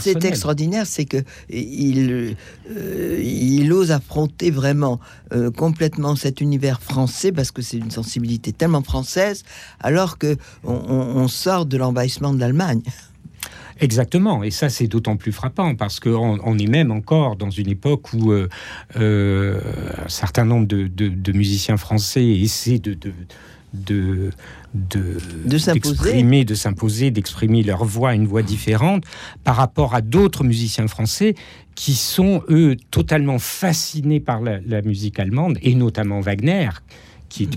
C'est 0.00 0.24
extraordinaire, 0.24 0.86
c'est 0.86 1.04
que 1.04 1.16
il, 1.50 2.36
euh, 2.70 3.20
il 3.20 3.72
ose 3.72 3.90
affronter 3.90 4.52
vraiment 4.52 5.00
euh, 5.32 5.50
complètement 5.50 6.14
cet 6.14 6.40
univers 6.40 6.80
français 6.80 7.32
parce 7.32 7.50
que 7.50 7.62
c'est 7.62 7.78
une 7.78 7.90
sensibilité 7.90 8.52
tellement 8.52 8.84
française, 8.84 9.42
alors 9.80 10.18
que 10.18 10.36
on, 10.62 11.26
sort 11.26 11.66
de 11.66 11.76
l'envahissement 11.76 12.32
de 12.32 12.38
l'Allemagne. 12.38 12.82
Exactement, 13.80 14.44
et 14.44 14.52
ça 14.52 14.68
c'est 14.68 14.86
d'autant 14.86 15.16
plus 15.16 15.32
frappant 15.32 15.74
parce 15.74 15.98
qu'on 15.98 16.38
on 16.44 16.58
est 16.58 16.68
même 16.68 16.92
encore 16.92 17.34
dans 17.34 17.50
une 17.50 17.68
époque 17.68 18.12
où 18.12 18.30
euh, 18.32 18.48
un 18.94 20.08
certain 20.08 20.44
nombre 20.44 20.68
de, 20.68 21.32
musiciens 21.32 21.76
français 21.76 22.24
essaient 22.24 22.78
de, 22.78 22.94
de, 22.94 23.12
de, 23.74 24.30
d'exprimer, 24.74 26.44
de 26.44 26.54
s'imposer, 26.54 27.10
d'exprimer 27.10 27.62
leur 27.62 27.84
voix, 27.84 28.14
une 28.14 28.26
voix 28.26 28.42
différente, 28.42 29.04
par 29.42 29.56
rapport 29.56 29.94
à 29.94 30.00
d'autres 30.00 30.44
musiciens 30.44 30.88
français 30.88 31.34
qui 31.74 31.94
sont, 31.94 32.42
eux, 32.48 32.76
totalement 32.90 33.38
fascinés 33.38 34.20
par 34.20 34.40
la 34.40 34.82
musique 34.82 35.18
allemande, 35.18 35.58
et 35.62 35.74
notamment 35.74 36.20
Wagner, 36.20 36.70
qui 37.34 37.48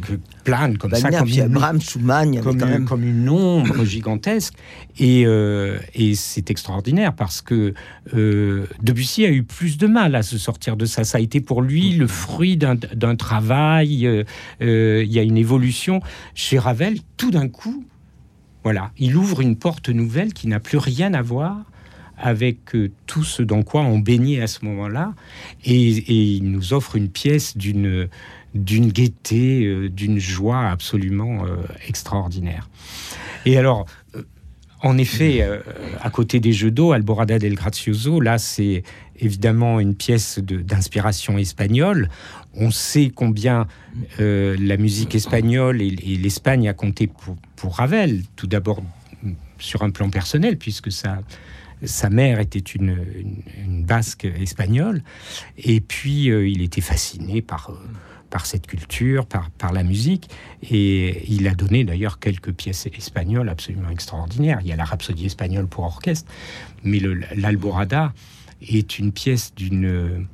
plane 0.43 0.79
comme 0.79 0.95
ça, 0.95 1.11
comme 1.11 1.27
une, 1.27 2.41
comme, 2.41 2.85
comme, 2.85 3.03
une 3.03 3.29
ombre 3.29 3.85
gigantesque. 3.85 4.55
Et, 4.97 5.23
euh, 5.27 5.77
et 5.93 6.15
c'est 6.15 6.49
extraordinaire 6.49 7.13
parce 7.13 7.41
que 7.43 7.75
euh, 8.15 8.65
Debussy 8.81 9.25
a 9.25 9.29
eu 9.29 9.43
plus 9.43 9.77
de 9.77 9.85
mal 9.85 10.15
à 10.15 10.23
se 10.23 10.39
sortir 10.39 10.77
de 10.77 10.85
ça. 10.85 11.03
Ça 11.03 11.19
a 11.19 11.21
été 11.21 11.41
pour 11.41 11.61
lui 11.61 11.91
le 11.91 12.07
fruit 12.07 12.57
d'un 12.57 13.15
travail. 13.15 14.07
Euh, 14.07 15.03
il 15.05 15.11
y 15.11 15.19
a 15.19 15.23
une 15.23 15.37
évolution. 15.37 16.01
Chez 16.33 16.57
Ravel, 16.57 16.97
tout 17.15 17.29
d'un 17.29 17.47
coup, 17.47 17.85
voilà, 18.63 18.89
il 18.97 19.15
ouvre 19.15 19.41
une 19.41 19.57
porte 19.57 19.89
nouvelle 19.89 20.33
qui 20.33 20.47
n'a 20.47 20.59
plus 20.59 20.79
rien 20.79 21.13
à 21.13 21.21
voir 21.21 21.55
avec 22.19 22.75
tout 23.05 23.23
ce 23.23 23.43
dans 23.43 23.61
quoi 23.61 23.81
on 23.81 23.99
baignait 23.99 24.41
à 24.41 24.47
ce 24.47 24.65
moment-là, 24.65 25.13
et, 25.63 25.89
et, 25.89 26.23
il 26.37 26.49
nous 26.49 26.73
offre 26.73 26.95
une 26.95 27.09
pièce 27.09 27.55
d'une 27.55 28.09
d'une 28.57 28.91
gaieté, 28.91 29.65
euh, 29.65 29.89
d'une 29.89 30.19
joie 30.19 30.69
absolument 30.69 31.45
euh, 31.45 31.57
extraordinaire. 31.87 32.69
Et 33.45 33.57
alors, 33.57 33.85
euh, 34.15 34.23
en 34.81 34.97
effet, 34.99 35.43
à 36.01 36.09
côté 36.11 36.39
des 36.39 36.53
jeux 36.53 36.69
d'eau, 36.69 36.91
Alborada 36.91 37.39
del 37.39 37.55
Gracioso, 37.55 38.21
là, 38.21 38.37
c'est 38.37 38.83
évidemment 39.17 39.79
une 39.79 39.95
pièce 39.95 40.37
d'inspiration 40.37 41.39
espagnole. 41.39 42.09
On 42.53 42.69
sait 42.69 43.09
combien 43.09 43.65
la 44.19 44.77
musique 44.77 45.15
espagnole 45.15 45.81
et, 45.81 45.89
l'Espagne 45.89 46.69
a 46.69 46.73
compté 46.75 47.09
pour, 47.55 47.75
Ravel. 47.75 48.21
Tout 48.35 48.45
d'abord 48.45 48.83
sur 49.57 49.81
un 49.81 49.89
plan 49.89 50.11
personnel, 50.11 50.59
puisque 50.59 50.91
sa 50.91 52.09
mère 52.11 52.39
était 52.39 52.59
une, 52.59 52.97
basque 53.83 54.25
espagnole. 54.25 55.01
Et 55.57 55.81
puis, 55.81 56.25
il 56.25 56.61
était 56.61 56.81
fasciné 56.81 57.41
par 57.41 57.71
par 58.29 58.45
cette 58.45 58.67
culture, 58.67 59.25
par, 59.25 59.49
par 59.51 59.73
la 59.73 59.83
musique. 59.83 60.29
Et 60.69 61.23
il 61.31 61.47
a 61.47 61.53
donné 61.53 61.83
d'ailleurs 61.83 62.19
quelques 62.19 62.51
pièces 62.51 62.87
espagnoles 62.87 63.49
absolument 63.49 63.89
extraordinaires. 63.89 64.59
Il 64.61 64.67
y 64.67 64.71
a 64.71 64.75
la 64.75 64.85
Rhapsodie 64.85 65.27
espagnole 65.27 65.67
pour 65.67 65.83
orchestre, 65.83 66.31
mais 66.83 67.01
l'Alborada 67.35 68.13
est 68.61 68.99
une 68.99 69.11
pièce 69.11 69.53
d'une 69.55 70.27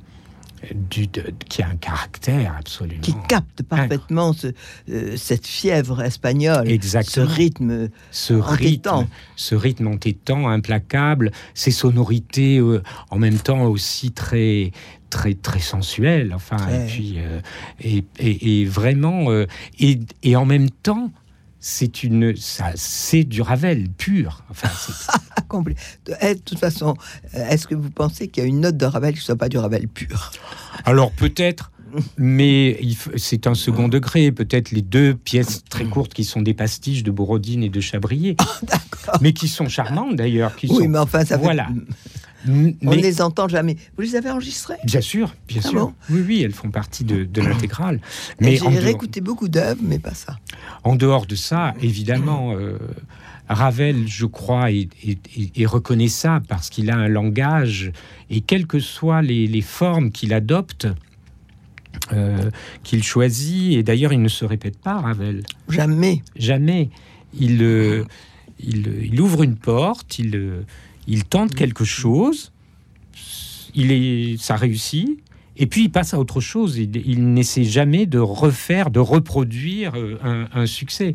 du, 0.74 1.08
qui 1.48 1.62
a 1.62 1.68
un 1.68 1.76
caractère 1.76 2.54
absolument. 2.58 3.00
Qui 3.00 3.14
capte 3.28 3.62
parfaitement 3.62 4.32
ce, 4.32 4.48
euh, 4.88 5.16
cette 5.16 5.46
fièvre 5.46 6.02
espagnole. 6.02 6.70
Exactement. 6.70 7.26
Ce 7.26 7.32
rythme 7.32 7.88
ce 8.10 8.34
Rythme, 8.34 9.06
ce 9.36 9.54
rythme 9.54 9.88
entêtant, 9.88 10.48
implacable, 10.48 11.32
ces 11.54 11.70
sonorités 11.70 12.58
euh, 12.58 12.82
en 13.10 13.18
même 13.18 13.38
temps 13.38 13.64
aussi 13.64 14.12
très, 14.12 14.72
très 15.10 15.34
très 15.34 15.60
sensuel 15.60 16.32
enfin 16.34 16.56
et 16.68 16.86
puis 16.86 17.14
euh, 17.18 17.40
et, 17.80 18.04
et, 18.18 18.64
vraiment 18.64 19.30
euh, 19.30 19.46
et, 19.78 20.00
et, 20.22 20.36
en 20.36 20.44
même 20.44 20.70
temps 20.70 21.10
c'est 21.66 22.04
une 22.04 22.36
ça 22.36 22.72
c'est 22.74 23.24
du 23.24 23.40
Ravel 23.40 23.88
pur 23.88 24.44
enfin 24.50 24.68
complet 25.48 25.74
eh, 26.20 26.34
de 26.34 26.40
toute 26.40 26.58
façon 26.58 26.94
est-ce 27.32 27.66
que 27.66 27.74
vous 27.74 27.88
pensez 27.88 28.28
qu'il 28.28 28.42
y 28.42 28.46
a 28.46 28.48
une 28.48 28.60
note 28.60 28.76
de 28.76 28.84
Ravel 28.84 29.14
qui 29.14 29.20
soit 29.20 29.36
pas 29.36 29.48
du 29.48 29.56
Ravel 29.56 29.88
pur? 29.88 30.30
Alors 30.84 31.10
peut-être 31.10 31.70
mais 32.18 32.80
c'est 33.16 33.46
un 33.46 33.54
second 33.54 33.86
degré. 33.86 34.32
Peut-être 34.32 34.72
les 34.72 34.82
deux 34.82 35.14
pièces 35.14 35.62
très 35.70 35.84
courtes 35.84 36.12
qui 36.12 36.24
sont 36.24 36.42
des 36.42 36.52
pastiches 36.52 37.04
de 37.04 37.12
Borodine 37.12 37.62
et 37.62 37.68
de 37.68 37.80
Chabrier, 37.80 38.36
mais 39.20 39.32
qui 39.32 39.46
sont 39.46 39.68
charmantes 39.68 40.16
d'ailleurs. 40.16 40.52
Oui, 40.68 40.88
mais 40.88 40.98
enfin, 40.98 41.24
ça 41.24 41.36
voilà. 41.36 41.68
On 42.46 42.74
ne 42.90 42.96
les 42.96 43.22
entend 43.22 43.48
jamais. 43.48 43.76
Vous 43.96 44.02
les 44.02 44.16
avez 44.16 44.30
enregistrées 44.30 44.76
Bien 44.84 45.00
sûr, 45.00 45.34
bien 45.48 45.60
ah 45.64 45.68
sûr. 45.68 45.92
oui, 46.10 46.22
oui, 46.26 46.42
elles 46.42 46.52
font 46.52 46.70
partie 46.70 47.04
de, 47.04 47.40
l'intégrale. 47.40 48.00
Mais 48.40 48.56
j'ai 48.56 48.68
réécouté 48.68 49.20
beaucoup 49.20 49.48
d'œuvres, 49.48 49.80
mais 49.82 49.98
pas 49.98 50.14
ça. 50.14 50.38
En 50.82 50.96
dehors 50.96 51.26
de 51.26 51.34
ça, 51.34 51.74
évidemment, 51.80 52.54
euh, 52.54 52.78
Ravel, 53.48 54.08
je 54.08 54.26
crois, 54.26 54.70
est, 54.70 55.66
reconnaissable 55.66 56.46
parce 56.46 56.70
qu'il 56.70 56.90
a 56.90 56.96
un 56.96 57.08
langage 57.08 57.92
et 58.30 58.40
quelles 58.40 58.66
que 58.66 58.80
soient 58.80 59.22
les, 59.22 59.60
formes 59.62 60.10
qu'il 60.10 60.32
adopte. 60.32 60.88
Euh, 62.12 62.50
qu'il 62.82 63.04
choisit 63.04 63.78
et 63.78 63.84
d'ailleurs 63.84 64.12
il 64.12 64.20
ne 64.20 64.28
se 64.28 64.44
répète 64.44 64.76
pas 64.76 65.00
Ravel 65.00 65.44
jamais 65.68 66.22
jamais 66.34 66.90
il, 67.38 67.62
euh, 67.62 68.04
il, 68.58 69.04
il, 69.04 69.20
ouvre 69.20 69.44
une 69.44 69.54
porte 69.54 70.18
il 70.18 70.64
il 71.06 71.24
tente 71.24 71.54
quelque 71.54 71.84
chose, 71.84 72.52
il 73.74 73.92
est, 73.92 74.40
ça 74.40 74.56
réussit, 74.56 75.18
Et 75.56 75.66
puis 75.66 75.84
il 75.84 75.90
passe 75.90 76.14
à 76.14 76.18
autre 76.18 76.40
chose. 76.40 76.78
Il, 76.78 77.32
n'essaie 77.32 77.64
jamais 77.64 78.06
de 78.06 78.18
refaire, 78.18 78.90
de 78.90 79.00
reproduire 79.00 79.92
euh, 79.94 80.46
un, 80.52 80.66
succès. 80.66 81.14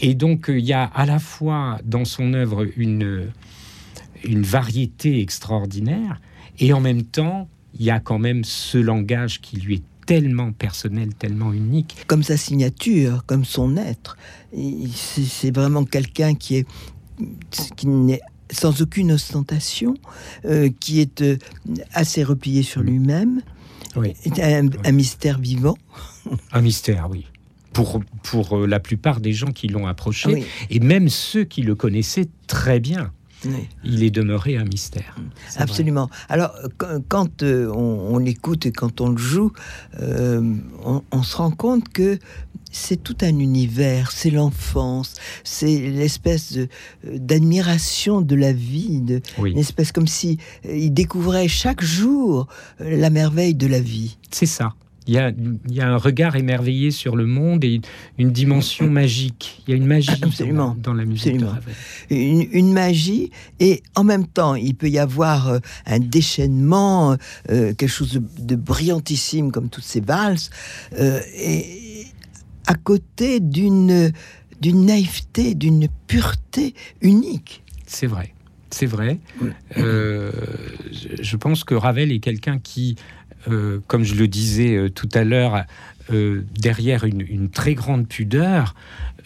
Et 0.00 0.14
donc 0.14 0.46
il 0.48 0.64
y 0.64 0.72
a 0.72 0.84
à 0.84 1.06
la 1.06 1.18
fois 1.18 1.78
dans 1.84 2.04
son 2.04 2.32
œuvre 2.34 2.66
une, 2.76 3.30
une 4.24 4.42
variété 4.42 5.20
extraordinaire, 5.20 6.20
et 6.58 6.72
en 6.72 6.80
même 6.80 7.02
temps, 7.02 7.48
il 7.78 7.84
y 7.84 7.90
a 7.90 8.00
quand 8.00 8.18
même 8.18 8.44
ce 8.44 8.78
langage 8.78 9.40
qui 9.40 9.56
lui 9.56 9.76
est 9.76 9.82
tellement 10.06 10.52
personnel, 10.52 11.14
tellement 11.14 11.52
unique. 11.52 11.96
Comme 12.06 12.22
sa 12.22 12.36
signature, 12.36 13.24
comme 13.26 13.44
son 13.44 13.76
être. 13.76 14.16
C'est 14.92 15.54
vraiment 15.54 15.84
quelqu'un 15.84 16.34
qui 16.34 16.56
est 16.56 16.66
qui 17.76 17.86
n'est 17.86 18.20
sans 18.52 18.82
aucune 18.82 19.12
ostentation, 19.12 19.94
euh, 20.44 20.70
qui 20.80 21.00
est 21.00 21.22
euh, 21.22 21.38
assez 21.92 22.22
replié 22.22 22.62
sur 22.62 22.82
lui-même, 22.82 23.42
oui. 23.96 24.14
Un, 24.40 24.68
un, 24.84 24.92
mystère 24.92 25.38
vivant. 25.38 25.76
Un 26.52 26.60
mystère, 26.60 27.08
oui. 27.10 27.26
Pour, 27.72 28.00
pour 28.22 28.56
euh, 28.56 28.66
la 28.66 28.80
plupart 28.80 29.20
des 29.20 29.32
gens 29.32 29.52
qui 29.52 29.68
l'ont 29.68 29.86
approché, 29.86 30.44
et 30.70 30.80
même 30.80 31.08
ceux 31.08 31.44
qui 31.44 31.62
le 31.62 31.74
connaissaient 31.74 32.28
très 32.46 32.80
bien. 32.80 33.12
Il 33.84 34.02
est 34.02 34.10
demeuré 34.10 34.56
un 34.56 34.64
mystère. 34.64 35.16
Absolument. 35.56 36.10
Alors, 36.28 36.52
quand 37.08 37.42
on, 37.42 38.18
l'écoute 38.18 38.66
et 38.66 38.72
quand 38.72 39.00
on 39.00 39.10
le 39.10 39.18
joue, 39.18 39.52
on, 40.00 41.22
se 41.22 41.36
rend 41.36 41.50
compte 41.50 41.88
que 41.88 42.18
c'est 42.70 43.02
tout 43.02 43.16
un 43.22 43.38
univers, 43.38 44.12
c'est 44.12 44.30
l'enfance, 44.30 45.14
c'est 45.44 45.90
l'espèce 45.90 46.58
d'admiration 47.04 48.20
de, 48.20 48.34
la 48.34 48.52
vie, 48.52 49.00
de, 49.00 49.20
une 49.38 49.58
espèce 49.58 49.92
comme 49.92 50.06
si 50.06 50.38
euh, 50.66 50.76
il 50.76 50.92
découvrait 50.92 51.48
chaque 51.48 51.82
jour 51.82 52.46
euh, 52.80 52.96
la 52.96 53.10
merveille 53.10 53.54
de 53.54 53.66
la 53.66 53.80
vie. 53.80 54.18
C'est 54.30 54.46
ça. 54.46 54.74
Il 55.10 55.74
y, 55.74 55.80
a, 55.80 55.88
un 55.88 55.96
regard 55.96 56.36
émerveillé 56.36 56.92
sur 56.92 57.16
le 57.16 57.26
monde 57.26 57.64
et 57.64 57.80
une 58.16 58.30
dimension 58.30 58.88
magique. 58.88 59.60
Il 59.66 59.72
y 59.72 59.74
a 59.74 59.76
une 59.76 59.86
magie 59.86 60.12
Absolument. 60.22 60.76
Dans, 60.80 60.94
la 60.94 61.04
musique 61.04 61.36
de 61.36 61.46
Ravel. 61.46 61.74
Une, 62.10 62.72
magie 62.72 63.32
et 63.58 63.82
en 63.96 64.04
même 64.04 64.26
temps, 64.26 64.54
il 64.54 64.76
peut 64.76 64.88
y 64.88 65.00
avoir 65.00 65.48
euh, 65.48 65.58
un 65.86 65.98
déchaînement, 65.98 67.16
quelque 67.48 67.88
chose 67.88 68.12
de, 68.12 68.22
de, 68.38 68.54
brillantissime 68.54 69.50
comme 69.50 69.68
toutes 69.68 69.84
ces 69.84 70.00
valses. 70.00 70.50
et, 70.96 72.06
à 72.66 72.74
côté 72.74 73.40
d'une 73.40 74.12
d'une 74.60 74.86
naïveté, 74.86 75.54
d'une 75.54 75.88
pureté 76.06 76.74
unique. 77.00 77.62
C'est 77.86 78.06
vrai, 78.06 78.34
c'est 78.70 78.86
vrai. 78.86 79.18
Euh, 79.78 80.30
je 81.20 81.36
pense 81.36 81.64
que 81.64 81.74
Ravel 81.74 82.12
est 82.12 82.20
quelqu'un 82.20 82.58
qui, 82.58 82.96
euh, 83.48 83.80
comme 83.86 84.04
je 84.04 84.14
le 84.14 84.28
disais 84.28 84.76
euh, 84.76 84.88
tout 84.88 85.08
à 85.14 85.24
l'heure, 85.24 85.64
derrière 86.58 87.04
une, 87.04 87.50
très 87.50 87.74
grande 87.74 88.08
pudeur, 88.08 88.74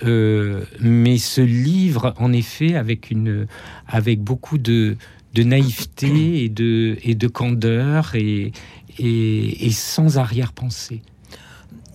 mais 0.03 1.17
se 1.17 1.41
livre 1.41 2.13
en 2.19 2.31
effet 2.31 2.75
avec, 2.75 3.11
une, 3.11 3.47
avec 3.89 4.21
beaucoup 4.21 4.59
de, 4.59 4.99
de 5.33 5.43
naïveté 5.45 6.45
et 6.45 6.51
de, 6.51 6.99
et 7.03 7.15
de 7.15 7.27
candeur 7.27 8.15
et, 8.17 8.53
et 8.99 9.71
sans 9.71 10.19
arrière-pensée 10.19 11.01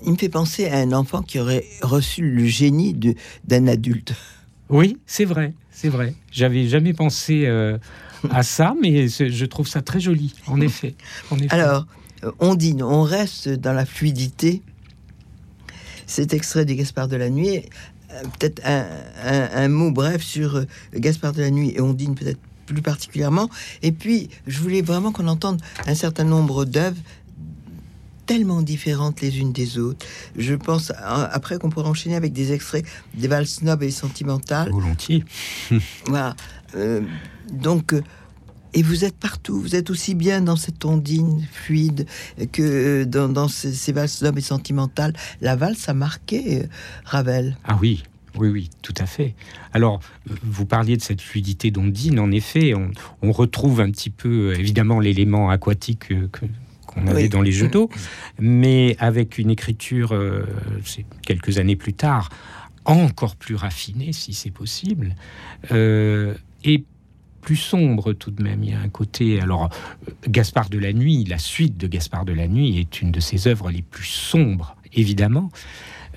il 0.06 0.12
me 0.12 0.18
fait 0.18 0.30
penser 0.30 0.68
à 0.68 0.78
un 0.78 0.92
enfant 0.92 1.22
qui 1.22 1.40
aurait 1.40 1.66
reçu 1.82 2.22
le 2.22 2.46
génie 2.46 2.96
d'un 3.46 3.68
adulte. 3.68 4.14
Oui, 4.70 4.98
c'est 5.06 5.26
vrai, 5.26 5.54
c'est 5.72 5.90
vrai. 5.90 6.14
J'avais 6.32 6.68
jamais 6.68 6.94
pensé 6.94 7.46
euh, 7.46 7.78
à 8.30 8.44
ça, 8.44 8.76
mais 8.82 9.08
je 9.08 9.46
trouve 9.46 9.68
ça 9.68 9.82
très 9.82 10.00
joli, 10.00 10.34
en 10.48 10.62
effet. 10.62 10.96
Alors, 11.50 11.86
on 12.40 12.56
dit, 12.56 12.76
on 12.82 13.04
reste 13.04 13.50
dans 13.50 13.74
la 13.74 13.86
fluidité. 13.86 14.62
Cet 16.06 16.34
extrait 16.34 16.66
de 16.66 16.74
Gaspard 16.74 17.08
de 17.08 17.16
la 17.16 17.30
Nuit, 17.30 17.58
euh, 18.12 18.24
peut-être 18.40 18.62
un, 18.66 19.68
mot 19.68 19.92
bref 19.92 20.24
sur 20.24 20.56
euh, 20.56 20.66
Gaspard 20.96 21.34
de 21.34 21.42
la 21.42 21.52
Nuit 21.52 21.74
et 21.76 21.82
Ondine 21.82 22.16
peut-être 22.16 22.40
plus 22.66 22.82
particulièrement. 22.82 23.50
Et 23.82 23.92
puis, 23.92 24.30
je 24.48 24.60
voulais 24.60 24.82
vraiment 24.82 25.12
qu'on 25.12 25.28
entende 25.28 25.62
un 25.86 25.96
certain 25.96 26.24
nombre 26.24 26.66
d'œuvres 26.66 26.98
tellement 28.30 28.62
différentes 28.62 29.22
les 29.22 29.40
unes 29.40 29.52
des 29.52 29.80
autres. 29.80 30.06
Je 30.38 30.54
pense 30.54 30.92
après 31.00 31.58
qu'on 31.58 31.72
pourrait 31.72 31.90
enchaîner 31.90 32.16
avec 32.16 32.32
des 32.32 32.52
extraits 32.54 32.86
des 33.16 33.28
valses 33.28 33.56
snob 33.56 33.82
et 33.82 33.90
sentimentales. 33.90 34.70
Volontiers. 34.72 35.24
voilà. 36.06 36.36
Euh, 36.76 37.02
donc, 37.52 37.94
euh, 37.94 38.04
et 38.74 38.82
vous 38.82 39.06
êtes 39.06 39.16
partout. 39.16 39.60
Vous 39.60 39.76
êtes 39.76 39.90
aussi 39.90 40.16
bien 40.16 40.42
dans 40.42 40.56
cette 40.56 40.84
ondine 40.86 41.48
fluide 41.52 42.06
que 42.52 43.04
euh, 43.04 43.06
dans, 43.06 43.48
ces, 43.48 43.92
valses 43.92 44.18
snob 44.18 44.38
et 44.38 44.42
sentimentales. 44.42 45.14
La 45.42 45.56
valse 45.56 45.90
a 45.90 45.94
marqué 45.94 46.64
Ravel. 47.06 47.58
Ah 47.66 47.78
oui. 47.82 48.04
Oui, 48.36 48.50
oui, 48.50 48.70
tout 48.84 48.94
à 49.00 49.08
fait. 49.08 49.34
Alors, 49.74 50.00
vous 50.44 50.66
parliez 50.66 50.96
de 50.96 51.02
cette 51.02 51.20
fluidité 51.20 51.72
d'ondine. 51.72 52.20
En 52.20 52.30
effet, 52.30 52.76
on, 52.76 52.92
on 53.24 53.32
retrouve 53.32 53.82
un 53.82 53.90
petit 53.90 54.12
peu, 54.12 54.54
évidemment, 54.54 55.00
l'élément 55.00 55.50
aquatique 55.50 56.14
que, 56.32 56.48
qu'on 56.90 57.08
avait 57.08 57.30
dans 57.30 57.42
les 57.42 57.52
jeux 57.52 57.68
d'eau, 57.68 57.90
mais 58.40 58.96
avec 59.00 59.38
une 59.38 59.50
écriture, 59.50 60.14
euh, 60.14 60.46
quelques 61.26 61.58
années 61.58 61.76
plus 61.76 61.94
tard, 61.94 62.30
encore 62.86 63.36
plus 63.36 63.56
raffinée, 63.56 64.14
si 64.14 64.34
c'est 64.34 64.52
possible, 64.52 65.16
euh, 65.72 66.34
et 66.64 66.84
plus 67.42 67.56
sombre 67.56 68.14
tout 68.14 68.32
de 68.32 68.44
même. 68.44 68.64
Il 68.64 68.72
y 68.72 68.74
a 68.74 68.80
un 68.80 68.90
côté. 68.90 69.42
Alors, 69.42 69.70
Gaspard 70.28 70.70
de 70.70 70.78
la 70.78 70.94
Nuit, 70.94 71.26
la 71.26 71.38
suite 71.38 71.78
de 71.78 71.88
Gaspard 71.88 72.26
de 72.26 72.34
la 72.34 72.48
Nuit 72.48 72.80
est 72.80 73.02
une 73.02 73.12
de 73.12 73.20
ses 73.20 73.48
œuvres 73.48 73.70
les 73.72 73.82
plus 73.82 74.08
sombres, 74.08 74.76
évidemment. 74.94 75.50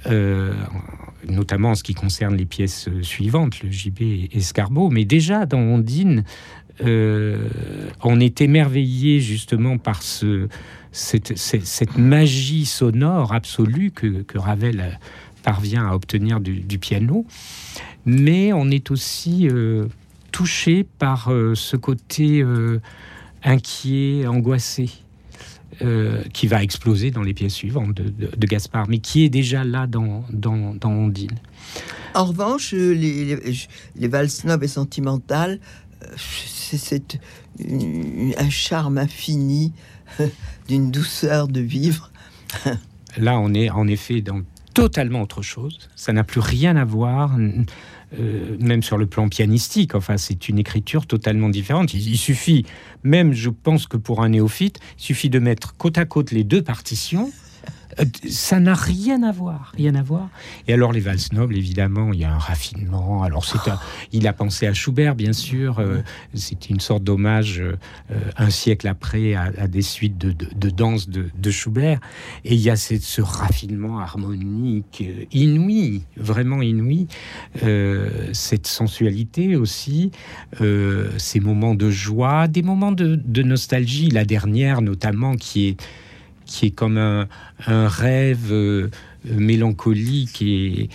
Euh, 0.07 0.53
notamment 1.29 1.71
en 1.71 1.75
ce 1.77 1.85
qui 1.85 1.95
concerne 1.95 2.35
les 2.37 2.45
pièces 2.45 2.89
suivantes, 3.03 3.63
le 3.63 3.71
gibet 3.71 4.29
escargot. 4.33 4.91
Mais 4.91 5.05
déjà 5.05 5.47
dans 5.47 5.61
Ondine, 5.61 6.25
euh, 6.81 7.49
on 8.03 8.19
est 8.19 8.41
émerveillé 8.41 9.21
justement 9.21 9.79
par 9.79 10.03
ce, 10.03 10.49
cette, 10.91 11.97
magie 11.97 12.67
sonore 12.67 13.33
absolue 13.33 13.91
que, 13.91 14.25
Ravel 14.35 14.99
parvient 15.43 15.87
à 15.89 15.95
obtenir 15.95 16.41
du, 16.41 16.79
piano, 16.79 17.27
mais 18.07 18.53
on 18.53 18.71
est 18.71 18.91
aussi 18.91 19.49
euh, 19.49 19.87
touché 20.33 20.85
par 20.85 21.31
euh, 21.31 21.55
ce 21.55 21.77
côté 21.77 22.45
inquiet, 23.43 24.27
angoissé. 24.27 24.91
qui 26.33 26.47
va 26.47 26.63
exploser 26.63 27.11
dans 27.11 27.23
les 27.23 27.35
pièces 27.35 27.55
suivantes 27.55 27.95
de, 27.95 28.47
Gaspard, 28.47 28.87
mais 28.89 28.99
qui 28.99 29.25
est 29.25 29.29
déjà 29.29 29.65
là 29.65 29.87
dans, 29.87 30.25
dans, 30.31 30.77
Ondine. 30.85 31.39
En 32.15 32.27
revanche, 32.27 32.73
les, 32.73 33.37
les, 33.97 34.09
valses 34.09 34.45
nobles 34.45 34.65
et 34.65 34.69
sentimentales 34.69 35.59
c'est 36.77 37.21
un 38.39 38.51
charme 38.51 38.99
infini 38.99 39.73
d'une 40.69 40.91
douceur 40.91 41.49
de 41.49 41.61
vivre. 41.61 42.11
Là, 43.17 43.39
on 43.39 43.55
est 43.55 43.71
en 43.71 43.87
effet 43.87 44.21
dans 44.21 44.43
totalement 44.75 45.23
autre 45.23 45.43
chose. 45.43 45.79
Ça 45.97 46.13
n'a 46.13 46.25
plus 46.25 46.41
rien 46.41 46.77
à 46.77 46.85
voir, 46.85 47.37
euh, 48.19 48.57
même 48.61 48.83
sur 48.83 48.99
le 48.99 49.07
plan 49.07 49.29
pianistique. 49.29 49.95
Enfin, 49.95 50.17
c'est 50.17 50.49
une 50.49 50.59
écriture 50.59 51.07
totalement 51.07 51.49
différente. 51.49 51.95
il, 51.95 52.19
suffit, 52.19 52.65
même 53.03 53.33
je 53.33 53.51
pense 53.51 53.87
que 53.87 53.97
pour 53.97 54.23
un 54.23 54.31
néophyte, 54.31 54.79
il 54.99 55.03
suffit 55.03 55.31
de 55.31 55.39
mettre 55.39 55.77
côte 55.77 55.99
à 55.99 56.05
côte 56.05 56.31
les 56.31 56.45
deux 56.45 56.63
partitions 56.63 57.31
ça 58.29 58.61
n'a 58.61 58.75
rien 58.75 59.23
à 59.23 59.33
voir, 59.33 59.73
rien 59.77 59.95
à 59.95 60.03
voir. 60.03 60.29
Et 60.67 60.73
alors 60.73 60.93
les 60.93 61.01
valses 61.01 61.33
nobles, 61.33 61.57
évidemment, 61.57 62.13
il 62.13 62.21
y 62.21 62.25
a 62.25 62.33
un 62.33 62.39
raffinement. 62.39 63.23
Alors 63.23 63.45
c'est 63.45 63.59
il 64.13 64.27
a 64.27 64.33
pensé 64.33 64.67
à 64.67 64.75
Schubert, 64.75 65.15
bien 65.15 65.33
sûr. 65.33 65.79
Euh, 65.79 65.99
c'est 66.35 66.71
une 66.71 66.81
sorte 66.81 67.05
d'hommage 67.05 67.61
euh, 67.61 67.77
un 68.37 68.51
siècle 68.51 68.89
après 68.89 69.35
à, 69.35 69.69
des 69.69 69.83
suites 69.83 70.19
de, 70.19 70.33
de, 70.33 70.71
danse 70.71 71.09
de, 71.09 71.51
Schubert. 71.51 72.01
Et 72.45 72.55
il 72.55 72.61
y 72.61 72.71
a 72.71 72.77
ce 72.77 73.21
raffinement 73.21 73.99
harmonique 74.01 75.05
inouï, 75.33 76.03
vraiment 76.17 76.63
inouï. 76.63 77.07
cette 78.33 78.67
sensualité 78.67 79.57
aussi, 79.57 80.11
ces 80.59 81.41
moments 81.41 81.75
de 81.75 81.91
joie, 81.91 82.49
des 82.49 82.63
moments 82.63 82.93
de, 82.93 83.17
de 83.17 83.43
nostalgie. 83.43 84.09
La 84.09 84.25
dernière, 84.25 84.83
notamment, 84.83 85.37
qui 85.37 85.69
est 85.69 85.77
qui 86.53 86.67
est 86.67 86.71
comme 86.71 86.99
un, 86.99 87.29
rêve 87.67 88.53
euh, 88.53 88.91
mélancolique 89.25 90.43
et, 90.43 90.91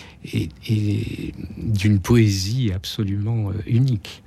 d'une 1.57 1.99
poésie 1.99 2.71
absolument 2.73 3.49
euh, 3.49 3.53
unique. 3.65 4.23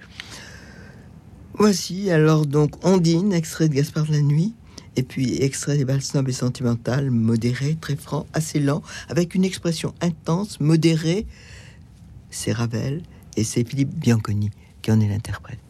Voici 1.55 2.11
alors 2.11 2.47
donc 2.47 2.85
Ondine, 2.85 3.33
extrait 3.33 3.69
de 3.69 3.75
Gaspard 3.75 4.07
de 4.07 4.13
la 4.13 4.23
Nuit, 4.23 4.55
et 4.97 5.05
puis 5.05 5.37
extrait 5.41 5.77
des 5.77 5.85
balles 5.85 6.03
snobs 6.03 6.29
et 6.29 6.33
sentimentales, 6.33 7.11
modéré, 7.11 7.77
très 7.81 7.97
franc, 7.97 8.27
assez 8.33 8.59
lent, 8.59 8.83
avec 9.09 9.37
une 9.37 9.45
expression 9.45 9.95
intense, 10.01 10.59
modérée. 10.59 11.27
C'est 12.31 12.53
Ravel 12.53 13.03
et 13.37 13.45
c'est 13.45 13.69
Philippe 13.69 13.95
Bianconi 13.95 14.51
qui 14.83 14.91
en 14.91 15.01
est 15.01 15.09
l'interprète. 15.09 15.70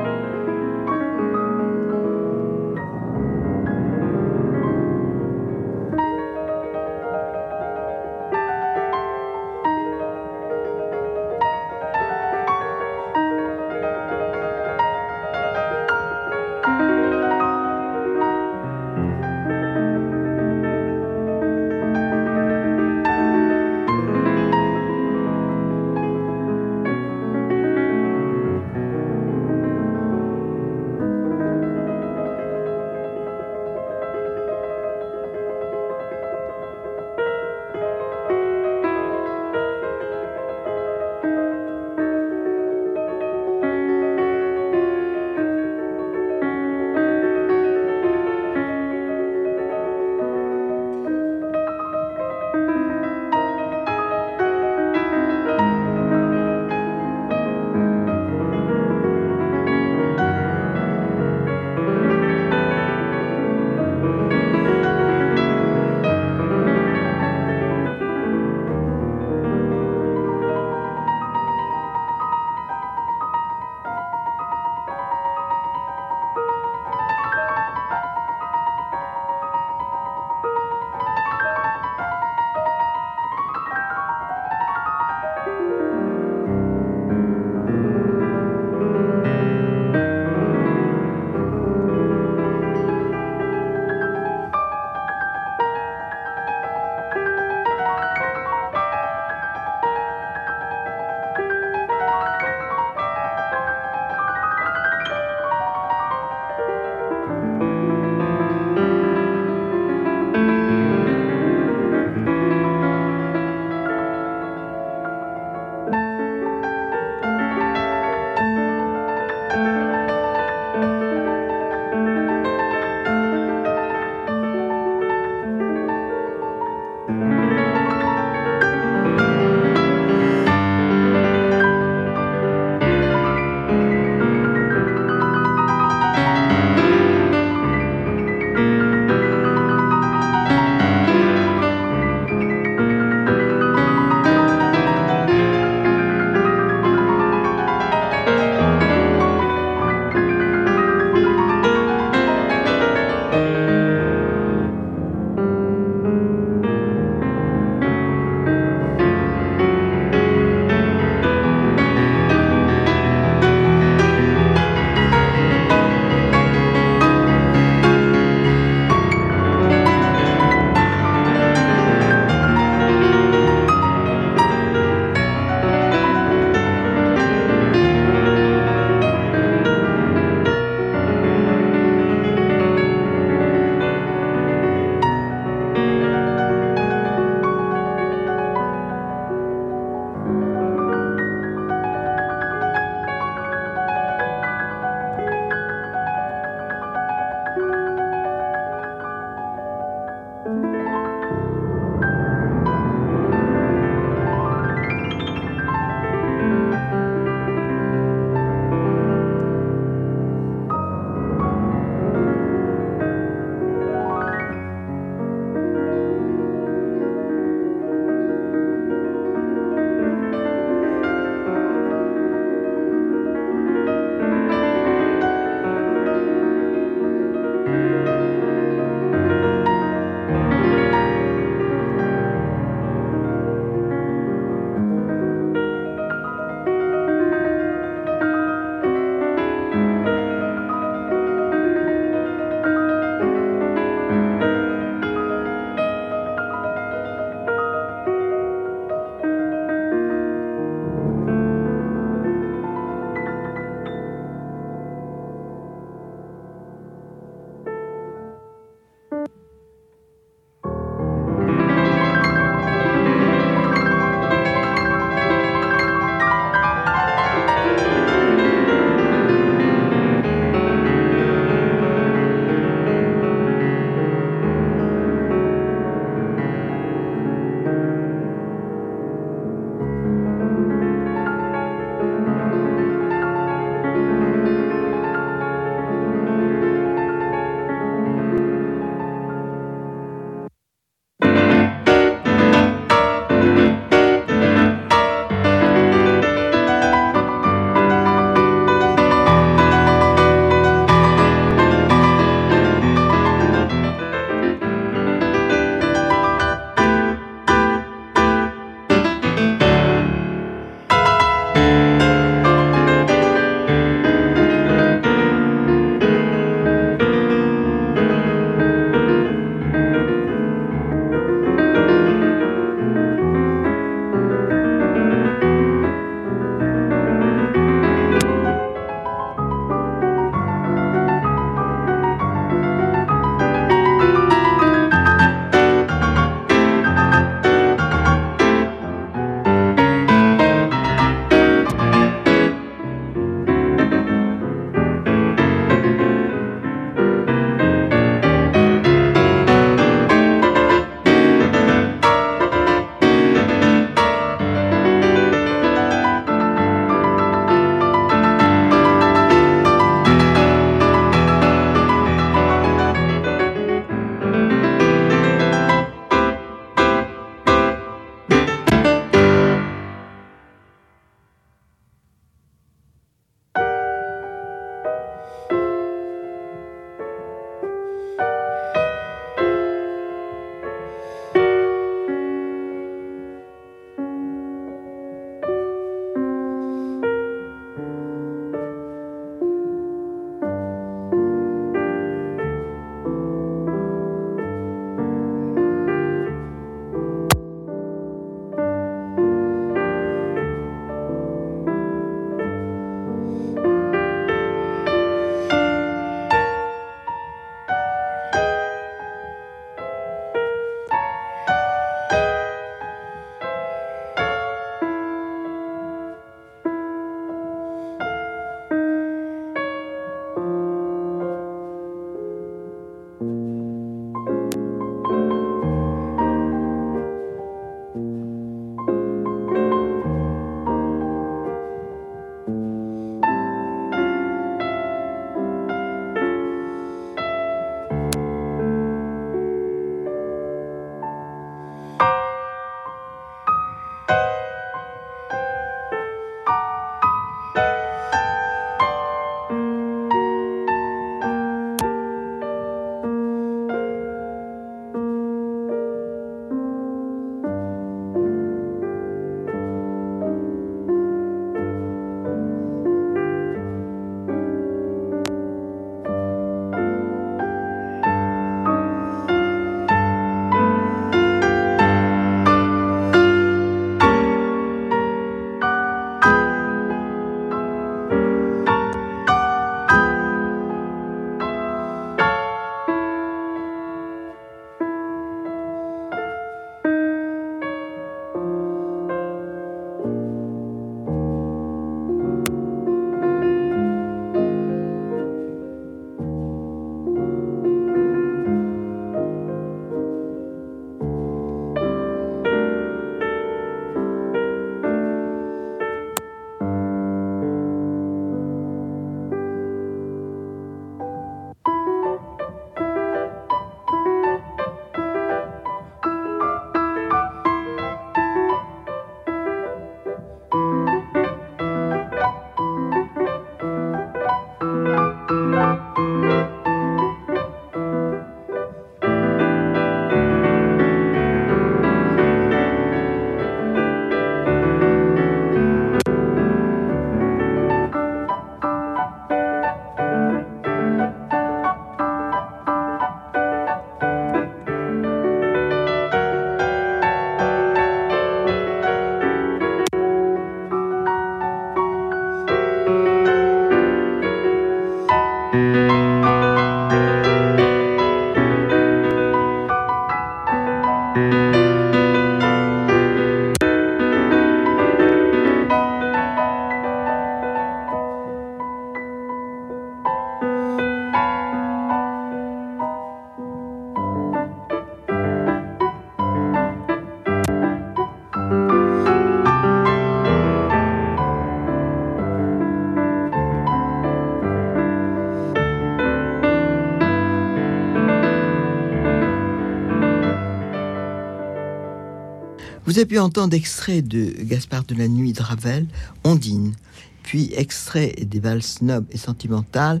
Pu 593.06 593.18
entendre 593.18 593.54
extrait 593.54 594.02
de 594.02 594.34
Gaspard 594.42 594.84
de 594.84 594.94
la 594.94 595.08
Nuit 595.08 595.32
de 595.32 595.42
Ravel, 595.42 595.86
Ondine, 596.24 596.74
puis 597.22 597.52
extrait 597.56 598.14
des 598.20 598.40
valses 598.40 598.82
nobles 598.82 599.06
et 599.10 599.18
sentimentales, 599.18 600.00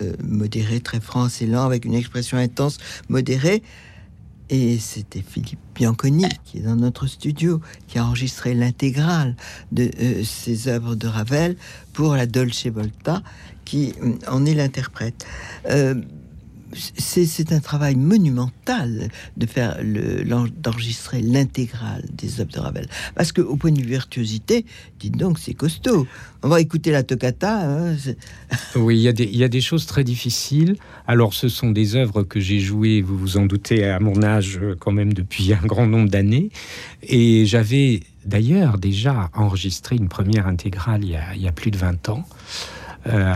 euh, 0.00 0.14
modéré, 0.22 0.80
très 0.80 1.00
franc, 1.00 1.28
et 1.40 1.46
lent, 1.46 1.64
avec 1.64 1.84
une 1.84 1.94
expression 1.94 2.38
intense, 2.38 2.78
modérée. 3.08 3.62
Et 4.50 4.78
c'était 4.78 5.22
Philippe 5.22 5.60
Bianconi, 5.74 6.26
qui 6.44 6.58
est 6.58 6.62
dans 6.62 6.76
notre 6.76 7.06
studio, 7.06 7.60
qui 7.88 7.98
a 7.98 8.04
enregistré 8.04 8.54
l'intégrale 8.54 9.36
de 9.70 9.90
euh, 10.00 10.24
ces 10.24 10.68
œuvres 10.68 10.94
de 10.94 11.06
Ravel 11.06 11.56
pour 11.92 12.14
la 12.14 12.26
Dolce 12.26 12.66
Volta, 12.66 13.22
qui 13.64 13.94
euh, 14.02 14.14
en 14.28 14.44
est 14.44 14.54
l'interprète 14.54 15.26
c'est 16.74 17.52
un 17.52 17.60
travail 17.60 17.96
monumental 17.96 19.08
de 19.36 19.46
faire 19.46 19.78
d'enregistrer 20.62 21.22
l'intégrale 21.22 22.04
des 22.12 22.40
œuvres 22.40 22.52
de 22.52 22.60
Ravel. 22.60 22.88
Parce 23.14 23.32
qu'au 23.32 23.56
point 23.56 23.72
de 23.72 23.80
vue 23.80 23.86
virtuosité, 23.86 24.64
dites 25.00 25.16
donc, 25.16 25.38
c'est 25.38 25.54
costaud. 25.54 26.06
On 26.42 26.48
va 26.48 26.60
écouter 26.60 26.90
la 26.90 27.02
toccata. 27.02 27.60
Hein, 27.60 27.96
oui, 28.76 28.96
il 28.96 29.36
y, 29.36 29.44
a 29.44 29.48
des 29.48 29.60
choses 29.60 29.86
très 29.86 30.04
difficiles. 30.04 30.76
Alors, 31.06 31.34
ce 31.34 31.48
sont 31.48 31.70
des 31.70 31.96
œuvres 31.96 32.22
que 32.22 32.40
j'ai 32.40 32.60
jouées, 32.60 33.00
vous 33.00 33.16
vous 33.16 33.36
en 33.36 33.46
doutez, 33.46 33.84
à 33.84 34.00
mon 34.00 34.22
âge, 34.22 34.60
quand 34.80 34.92
même 34.92 35.12
depuis 35.12 35.52
un 35.52 35.66
grand 35.66 35.86
nombre 35.86 36.08
d'années. 36.08 36.50
Et 37.02 37.46
j'avais 37.46 38.00
d'ailleurs 38.24 38.78
déjà 38.78 39.30
enregistré 39.34 39.96
une 39.96 40.08
première 40.08 40.46
intégrale 40.46 41.04
il 41.04 41.10
y 41.10 41.16
a, 41.16 41.34
il 41.34 41.42
y 41.42 41.48
a 41.48 41.52
plus 41.52 41.70
de 41.70 41.76
20 41.76 42.08
ans 42.08 42.24
euh, 43.06 43.34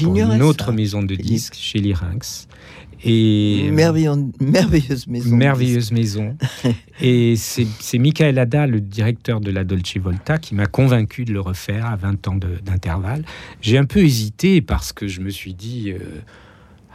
une 0.00 0.42
autre 0.42 0.72
maison 0.72 1.02
de 1.02 1.14
disques 1.14 1.54
chez 1.54 1.78
Lyrinx. 1.78 2.48
Et 3.04 3.70
merveilleuse 3.72 5.08
maison. 5.08 5.36
Merveilleuse 5.36 5.90
maison. 5.90 6.36
et 7.00 7.34
c'est 7.36 7.98
Michael 7.98 8.38
Ada, 8.38 8.66
le 8.66 8.80
directeur 8.80 9.40
de 9.40 9.50
la 9.50 9.64
Dolce 9.64 9.96
Volta, 9.96 10.38
qui 10.38 10.54
m'a 10.54 10.66
convaincu 10.66 11.24
de 11.24 11.32
le 11.32 11.40
refaire 11.40 11.86
à 11.86 11.96
20 11.96 12.28
ans 12.28 12.36
d'intervalle. 12.36 13.24
J'ai 13.60 13.76
un 13.76 13.86
peu 13.86 14.00
hésité 14.00 14.62
parce 14.62 14.92
que 14.92 15.08
je 15.08 15.20
me 15.20 15.30
suis 15.30 15.54
dit, 15.54 15.90
euh, 15.90 15.98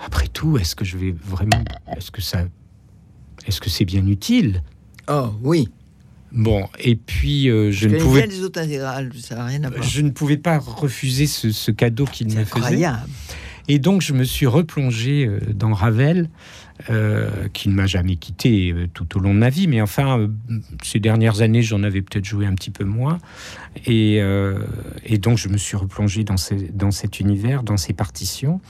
après 0.06 0.28
tout, 0.28 0.58
est-ce 0.58 0.76
que 0.76 0.86
je 0.86 0.98
vais 0.98 1.12
vraiment, 1.12 1.64
est-ce 1.98 2.12
que 2.12 2.22
ça, 2.22 2.46
est-ce 3.46 3.60
que 3.60 3.70
c'est 3.70 3.86
bien 3.86 4.06
utile? 4.08 4.62
Oh 5.10 5.32
oui. 5.44 5.70
Bon, 6.32 6.68
et 6.80 6.96
puis 6.96 7.50
euh, 7.50 7.72
je, 7.72 7.88
ne 7.88 7.98
pouvais. 7.98 8.28
Les 8.28 8.44
autres 8.44 8.60
intégrales, 8.60 9.12
ça 9.18 9.44
rien 9.46 9.64
à 9.64 9.70
voir. 9.70 9.84
Je 9.84 10.02
ne 10.02 10.10
pouvais 10.10 10.38
pas 10.38 10.58
refuser 10.58 11.26
ce, 11.26 11.72
cadeau 11.72 12.06
qu'il 12.06 12.34
me 12.34 12.44
faisait. 12.44 12.86
Et 13.70 13.80
donc 13.80 14.02
je 14.02 14.14
me 14.14 14.24
suis 14.24 14.46
replongé 14.46 15.26
euh, 15.26 15.40
dans 15.54 15.74
Ravel, 15.74 16.30
euh, 16.90 17.30
qui 17.52 17.68
ne 17.68 17.74
m'a 17.74 17.86
jamais 17.86 18.16
quitté 18.16 18.74
tout 18.94 19.18
au 19.18 19.20
long 19.20 19.34
de 19.34 19.40
ma 19.40 19.50
vie, 19.50 19.68
mais 19.68 19.82
enfin 19.82 20.30
ces 20.84 21.00
dernières 21.00 21.42
années 21.42 21.62
j'en 21.62 21.84
avais 21.84 22.02
peut-être 22.02 22.24
joué 22.24 22.46
un 22.46 22.56
petit 22.56 22.72
peu 22.72 22.86
moins, 22.86 23.18
et, 23.86 24.22
et, 25.06 25.18
donc 25.18 25.38
je 25.38 25.50
me 25.50 25.58
suis 25.58 25.76
replongé 25.76 26.24
dans, 26.24 26.36
dans 26.74 26.92
cet 26.92 27.20
univers, 27.20 27.64
dans 27.64 27.78
ces 27.78 27.94
partitions. 27.94 28.62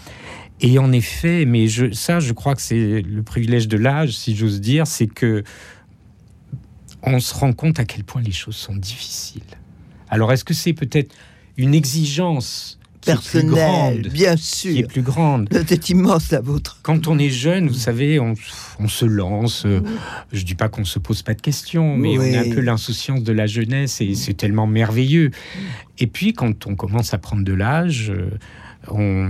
Et 0.60 0.80
en 0.80 0.92
effet, 0.92 1.46
mais 1.46 1.68
je, 1.68 1.92
ça, 1.92 2.20
je 2.20 2.34
crois 2.34 2.56
que 2.56 2.62
c'est 2.62 3.04
le 3.04 3.22
privilège 3.22 3.68
de 3.68 3.78
l'âge, 3.78 4.14
si 4.18 4.36
j'ose 4.36 4.60
dire, 4.60 4.88
c'est 4.88 5.06
que 5.06 5.44
on 7.14 7.20
se 7.20 7.34
rend 7.34 7.54
compte 7.54 7.80
à 7.80 7.86
quel 7.86 8.04
point 8.04 8.22
les 8.22 8.32
choses 8.32 8.56
sont 8.56 8.76
difficiles. 8.76 9.42
Alors, 10.10 10.32
est-ce 10.32 10.44
que 10.44 10.54
c'est 10.54 10.74
peut-être 10.74 11.14
une 11.58 11.74
exigence 11.74 12.80
personnelle, 13.06 14.10
bien 14.10 14.38
sûr, 14.38 14.74
qui 14.74 14.80
est 14.80 14.88
plus 14.88 15.02
grande? 15.02 15.50
C'est 15.68 15.90
immense 15.90 16.32
la 16.32 16.42
vôtre. 16.42 16.80
Quand 16.84 17.08
on 17.08 17.18
est 17.18 17.30
jeune, 17.30 17.68
vous 17.68 17.74
savez, 17.74 18.20
on, 18.20 18.36
se 18.88 19.06
lance. 19.06 19.64
Je 19.66 19.82
je 20.32 20.44
dis 20.44 20.56
pas 20.56 20.70
qu'on 20.70 20.86
se 20.86 21.00
pose 21.00 21.22
pas 21.24 21.34
de 21.34 21.42
questions, 21.42 21.96
mais 21.98 22.18
on 22.18 22.22
a 22.22 22.40
un 22.40 22.50
peu 22.54 22.62
l'insouciance 22.62 23.24
de 23.24 23.34
la 23.34 23.48
jeunesse 23.48 24.02
et 24.02 24.14
c'est 24.16 24.34
tellement 24.34 24.68
merveilleux. 24.68 25.32
Et 26.00 26.08
puis, 26.08 26.34
quand 26.34 26.68
on 26.68 26.76
commence 26.76 27.14
à 27.14 27.18
prendre 27.18 27.44
de 27.44 27.54
l'âge, 27.54 28.12
euh, 28.12 28.30
on, 28.92 29.30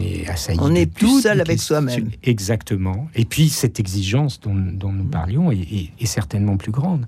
est 0.00 0.28
assailli. 0.28 0.58
On 0.60 0.74
plus 0.86 1.22
seul 1.22 1.40
avec 1.40 1.60
soi-même. 1.60 2.10
Exactement. 2.22 3.08
Et 3.14 3.24
puis 3.24 3.48
cette 3.48 3.80
exigence 3.80 4.40
dont, 4.40 4.54
nous 4.54 5.04
parlions 5.04 5.50
est, 5.50 5.90
certainement 6.04 6.56
plus 6.56 6.72
grande. 6.72 7.06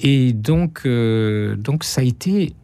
Et 0.00 0.32
donc, 0.32 0.82
euh, 0.84 1.54
donc 1.56 1.84
ça 1.84 2.00
a 2.00 2.04
été 2.04 2.54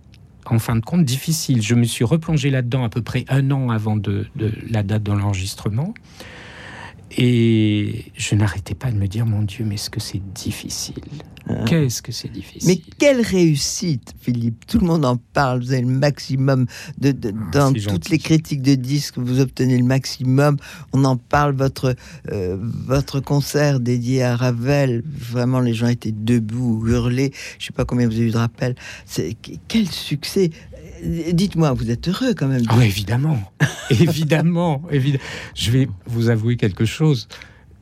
en 0.46 0.58
fin 0.58 0.76
de 0.76 0.80
compte 0.80 1.04
difficile. 1.04 1.62
Je 1.62 1.74
me 1.74 1.84
suis 1.84 2.04
replongé 2.04 2.50
là-dedans 2.50 2.84
à 2.84 2.88
peu 2.88 3.02
près 3.02 3.24
un 3.28 3.50
an 3.50 3.70
avant 3.70 3.96
de, 3.96 4.26
de 4.36 4.52
la 4.70 4.82
date 4.82 5.02
de 5.02 5.12
l'enregistrement. 5.12 5.94
Et 7.16 8.12
je 8.14 8.34
n'arrêtais 8.34 8.74
pas 8.74 8.90
de 8.90 8.96
me 8.96 9.06
dire, 9.06 9.24
mon 9.24 9.42
Dieu, 9.42 9.64
mais 9.64 9.76
est-ce 9.76 9.90
que 9.90 10.00
c'est 10.00 10.22
difficile? 10.34 11.02
Ah. 11.48 11.64
Qu'est-ce 11.66 12.02
que 12.02 12.12
c'est 12.12 12.30
difficile? 12.30 12.68
Mais 12.68 12.76
quelle 12.98 13.22
réussite, 13.22 14.14
Philippe? 14.20 14.66
Tout 14.66 14.80
le 14.80 14.86
monde 14.86 15.06
en 15.06 15.16
parle. 15.16 15.60
Vous 15.60 15.72
avez 15.72 15.80
le 15.80 15.88
maximum 15.88 16.66
de, 16.98 17.14
ah, 17.24 17.30
dans 17.52 17.72
toutes 17.72 18.10
les 18.10 18.18
critiques 18.18 18.60
de 18.60 18.74
disques. 18.74 19.16
Vous 19.16 19.40
obtenez 19.40 19.78
le 19.78 19.84
maximum. 19.84 20.58
On 20.92 21.04
en 21.04 21.16
parle. 21.16 21.54
Votre 21.54 21.96
euh, 22.30 22.58
votre 22.60 23.20
concert 23.20 23.80
dédié 23.80 24.22
à 24.22 24.36
Ravel. 24.36 25.02
Vraiment, 25.06 25.60
les 25.60 25.72
gens 25.72 25.88
étaient 25.88 26.12
debout, 26.12 26.86
hurlés. 26.86 27.32
Je 27.58 27.66
sais 27.66 27.72
pas 27.72 27.86
combien 27.86 28.06
vous 28.06 28.16
avez 28.16 28.28
eu 28.28 28.30
de 28.30 28.36
rappels. 28.36 28.74
C'est 29.06 29.34
quel 29.68 29.88
succès 29.88 30.50
Dites-moi, 31.02 31.72
vous 31.72 31.90
êtes 31.90 32.08
heureux 32.08 32.34
quand 32.34 32.48
même. 32.48 32.62
Ah 32.68 32.84
évidemment, 32.84 33.38
évidemment, 33.90 34.82
évidemment. 34.90 35.22
Je 35.54 35.70
vais 35.70 35.88
vous 36.06 36.28
avouer 36.28 36.56
quelque 36.56 36.84
chose. 36.84 37.28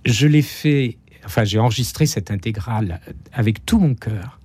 Je 0.04 0.26
l'ai 0.26 0.42
fait, 0.42 0.98
enfin, 1.24 1.44
j'ai 1.44 1.58
enregistré 1.58 2.06
cette 2.06 2.30
intégrale 2.30 3.00
avec 3.32 3.64
tout 3.64 3.78
mon 3.78 3.94
cœur 3.94 4.40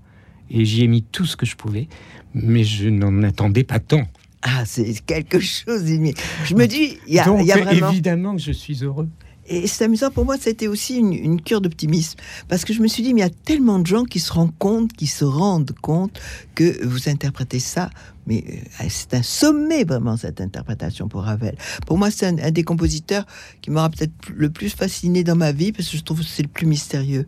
et 0.50 0.66
j'y 0.66 0.84
ai 0.84 0.88
mis 0.88 1.04
tout 1.04 1.26
ce 1.26 1.36
que 1.36 1.46
je 1.46 1.56
pouvais, 1.56 1.88
mais 2.34 2.64
je 2.64 2.90
n'en 2.90 3.24
attendais 3.24 3.64
pas 3.64 3.80
tant. 3.80 4.04
Ah, 4.42 4.64
c'est 4.66 5.06
quelque 5.06 5.40
chose. 5.40 5.86
Je 5.86 6.56
me 6.56 6.66
dis, 6.66 6.98
il 7.08 7.14
y 7.14 7.16
y 7.16 7.20
a 7.20 7.26
vraiment... 7.26 7.90
évidemment 7.92 8.36
que 8.36 8.42
je 8.42 8.52
suis 8.52 8.84
heureux. 8.84 9.08
Et 9.52 9.68
c'est 9.68 9.84
amusant 9.84 10.12
pour 10.12 10.24
moi, 10.24 10.38
c'était 10.40 10.68
aussi 10.68 10.96
une, 10.96 11.42
cure 11.42 11.60
d'optimisme. 11.60 12.18
Parce 12.48 12.64
que 12.64 12.74
je 12.74 12.82
me 12.82 12.88
suis 12.88 13.04
dit, 13.04 13.14
mais 13.14 13.22
il 13.22 13.24
y 13.26 13.28
a 13.28 13.30
tellement 13.30 13.80
de 13.80 13.86
gens 13.86 14.06
qui 14.06 14.22
se 14.22 14.32
rendent 14.32 14.58
compte, 14.58 14.94
qui 14.94 15.08
se 15.08 15.26
rendent 15.26 15.76
compte 15.82 16.20
que 16.56 16.86
vous 16.86 17.10
interprétez 17.10 17.60
ça. 17.60 17.90
Mais 18.28 18.46
euh, 18.48 18.86
c'est 18.88 19.14
un 19.14 19.24
sommet, 19.24 19.84
vraiment, 19.84 20.16
cette 20.16 20.40
interprétation 20.40 21.10
pour 21.10 21.24
Ravel. 21.24 21.58
Pour 21.86 21.98
moi, 21.98 22.10
c'est 22.12 22.28
un, 22.28 22.52
des 22.52 22.64
compositeurs 22.64 23.26
qui 23.62 23.72
m'aura 23.72 23.90
peut-être 23.90 24.14
le 24.34 24.50
plus 24.50 24.70
fasciné 24.70 25.26
dans 25.26 25.36
ma 25.36 25.52
vie, 25.52 25.74
parce 25.74 25.90
que 25.90 25.98
je 25.98 26.04
trouve 26.04 26.20
que 26.20 26.26
c'est 26.26 26.44
le 26.44 26.50
plus 26.50 26.66
mystérieux. 26.66 27.28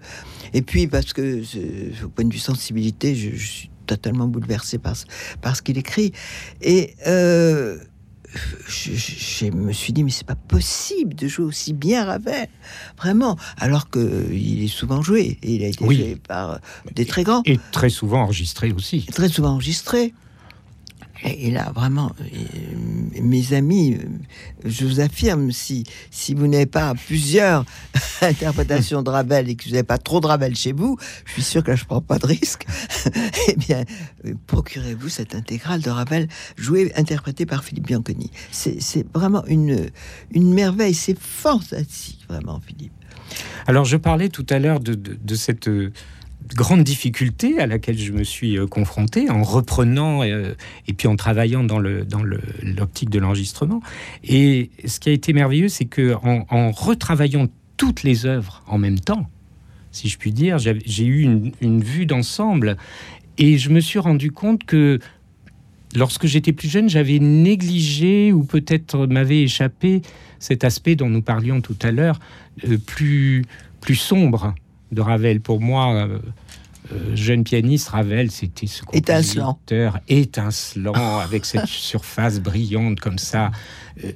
Et 0.54 0.62
puis, 0.62 0.88
parce 0.88 1.12
que, 1.12 1.42
au 2.06 2.10
point 2.10 2.24
de 2.24 2.34
vue 2.34 2.40
sensibilité, 2.40 3.16
je, 3.16 3.36
suis 3.36 3.70
totalement 3.86 4.28
bouleversé 4.30 4.78
par, 4.78 4.96
ce 4.96 5.62
qu'il 5.62 5.78
écrit. 5.78 6.14
Et. 6.62 6.96
Euh, 7.06 7.80
je, 8.68 9.52
me 9.52 9.72
suis 9.72 9.94
dit, 9.94 10.04
mais 10.04 10.12
c'est 10.12 10.26
pas 10.26 10.36
possible 10.36 11.16
de 11.16 11.28
jouer 11.28 11.46
aussi 11.46 11.74
bien 11.74 12.06
Ravel, 12.06 12.48
vraiment, 12.98 13.38
alors 13.58 13.90
qu'il 13.90 14.64
est 14.64 14.68
souvent 14.68 15.02
joué, 15.02 15.38
et 15.42 15.56
il 15.56 15.64
a 15.64 15.68
été 15.68 15.84
joué 15.84 16.18
par 16.28 16.60
des 16.96 17.06
très 17.06 17.24
grands. 17.24 17.42
Et 17.46 17.60
très 17.72 17.90
souvent 17.90 18.24
enregistré 18.24 18.72
aussi. 18.72 19.06
Très 19.06 19.30
souvent 19.30 19.52
enregistré. 19.52 20.14
Et, 21.24 21.52
là, 21.52 21.72
vraiment, 21.74 22.12
euh, 22.20 23.22
mes 23.22 23.54
amis, 23.54 23.94
euh, 23.94 24.08
je 24.66 24.86
vous 24.86 25.00
affirme, 25.00 25.52
si, 25.52 25.86
si 26.12 26.34
vous 26.34 26.48
n'avez 26.48 26.66
pas 26.66 26.94
plusieurs 26.96 27.66
interprétations 28.22 29.02
de 29.04 29.10
Ravel 29.10 29.50
et 29.50 29.56
que 29.56 29.64
vous 29.64 29.72
n'avez 29.72 29.84
pas 29.84 29.98
trop 29.98 30.20
de 30.20 30.28
Ravel 30.28 30.56
chez 30.56 30.74
vous, 30.74 30.98
je 31.26 31.34
suis 31.34 31.42
sûr 31.42 31.64
que 31.64 31.72
là, 31.72 31.76
je 31.76 31.84
ne 31.84 31.88
prends 31.88 32.02
pas 32.02 32.20
de 32.20 32.28
risque. 32.28 32.66
eh 33.48 33.56
bien, 33.56 33.86
euh, 34.26 34.34
procurez-vous 34.48 35.08
cette 35.08 35.34
intégrale 35.34 35.82
de 35.82 35.90
Ravel 35.90 36.28
jouée, 36.58 36.92
interprétée 36.96 37.46
par 37.46 37.64
Philippe 37.64 37.88
Bianconi. 37.88 38.30
C'est 38.52 39.06
vraiment 39.14 39.46
une, 39.46 39.90
une 40.32 40.54
merveille, 40.54 40.94
c'est 40.94 41.18
fantastique, 41.18 42.26
vraiment, 42.28 42.60
Philippe. 42.66 42.92
Alors, 43.66 43.86
je 43.86 43.96
parlais 43.96 44.28
tout 44.28 44.46
à 44.50 44.60
l'heure 44.60 44.82
de, 44.82 44.94
de, 44.94 45.36
cette 45.36 45.70
grande 46.56 46.84
difficulté 46.84 47.60
à 47.60 47.68
laquelle 47.68 47.98
je 47.98 48.12
me 48.12 48.24
suis 48.24 48.58
euh, 48.58 48.68
confronté 48.68 49.30
en 49.30 49.44
reprenant 49.44 50.24
euh, 50.24 50.54
et 50.88 50.94
puis 50.94 51.08
en 51.08 51.16
travaillant 51.16 51.64
dans 51.64 51.80
le 51.80 52.06
dans 52.06 52.24
l'optique 52.24 53.10
de 53.10 53.20
l'enregistrement. 53.20 53.82
Et 54.24 54.70
ce 54.86 55.00
qui 55.00 55.10
a 55.10 55.12
été 55.12 55.34
merveilleux, 55.34 55.70
c'est 55.70 55.86
que 55.86 56.14
en, 56.14 56.72
retravaillant 56.72 57.48
toutes 57.78 58.04
les 58.04 58.26
œuvres 58.26 58.64
en 58.68 58.78
même 58.78 59.00
temps, 59.00 59.30
si 59.92 60.10
je 60.10 60.18
puis 60.18 60.32
dire, 60.32 60.58
j'ai 60.58 61.06
eu 61.06 61.22
une, 61.22 61.82
vue 61.82 62.06
d'ensemble 62.06 62.78
et 63.38 63.58
je 63.58 63.70
me 63.70 63.80
suis 63.80 64.00
rendu 64.00 64.32
compte 64.32 64.64
que 64.64 65.00
lorsque 65.96 66.26
j'étais 66.26 66.54
plus 66.54 66.70
jeune, 66.70 66.90
j'avais 66.90 67.20
négligé 67.20 68.32
ou 68.32 68.44
peut-être 68.44 69.06
m'avait 69.08 69.44
échappé 69.44 70.02
cet 70.40 70.64
aspect 70.64 70.96
dont 70.96 71.10
nous 71.10 71.22
parlions 71.22 71.62
tout 71.62 71.78
à 71.82 71.92
l'heure, 71.92 72.20
euh, 72.68 72.78
plus 72.78 73.44
plus 73.82 73.96
sombre 73.96 74.56
de 74.94 75.02
Ravel. 75.02 75.42
Pour 75.42 75.60
moi, 75.60 75.94
euh, 75.94 76.20
euh, 76.92 77.16
jeune 77.16 77.44
pianiste, 77.44 77.90
Ravel, 77.90 78.32
c'était 78.32 78.68
ce 78.68 78.84
étincelant, 78.92 79.60
étincelant 80.08 81.20
avec 81.20 81.46
cette 81.46 81.66
surface 81.66 82.40
brillante 82.40 83.00
comme 83.00 83.18
ça, 83.18 83.52
euh, 84.04 84.12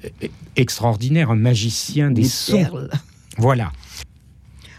extraordinaire, 0.56 1.32
un 1.32 1.36
magicien 1.36 2.12
des, 2.12 2.26
sons. 2.26 2.68
Voilà. 3.38 3.72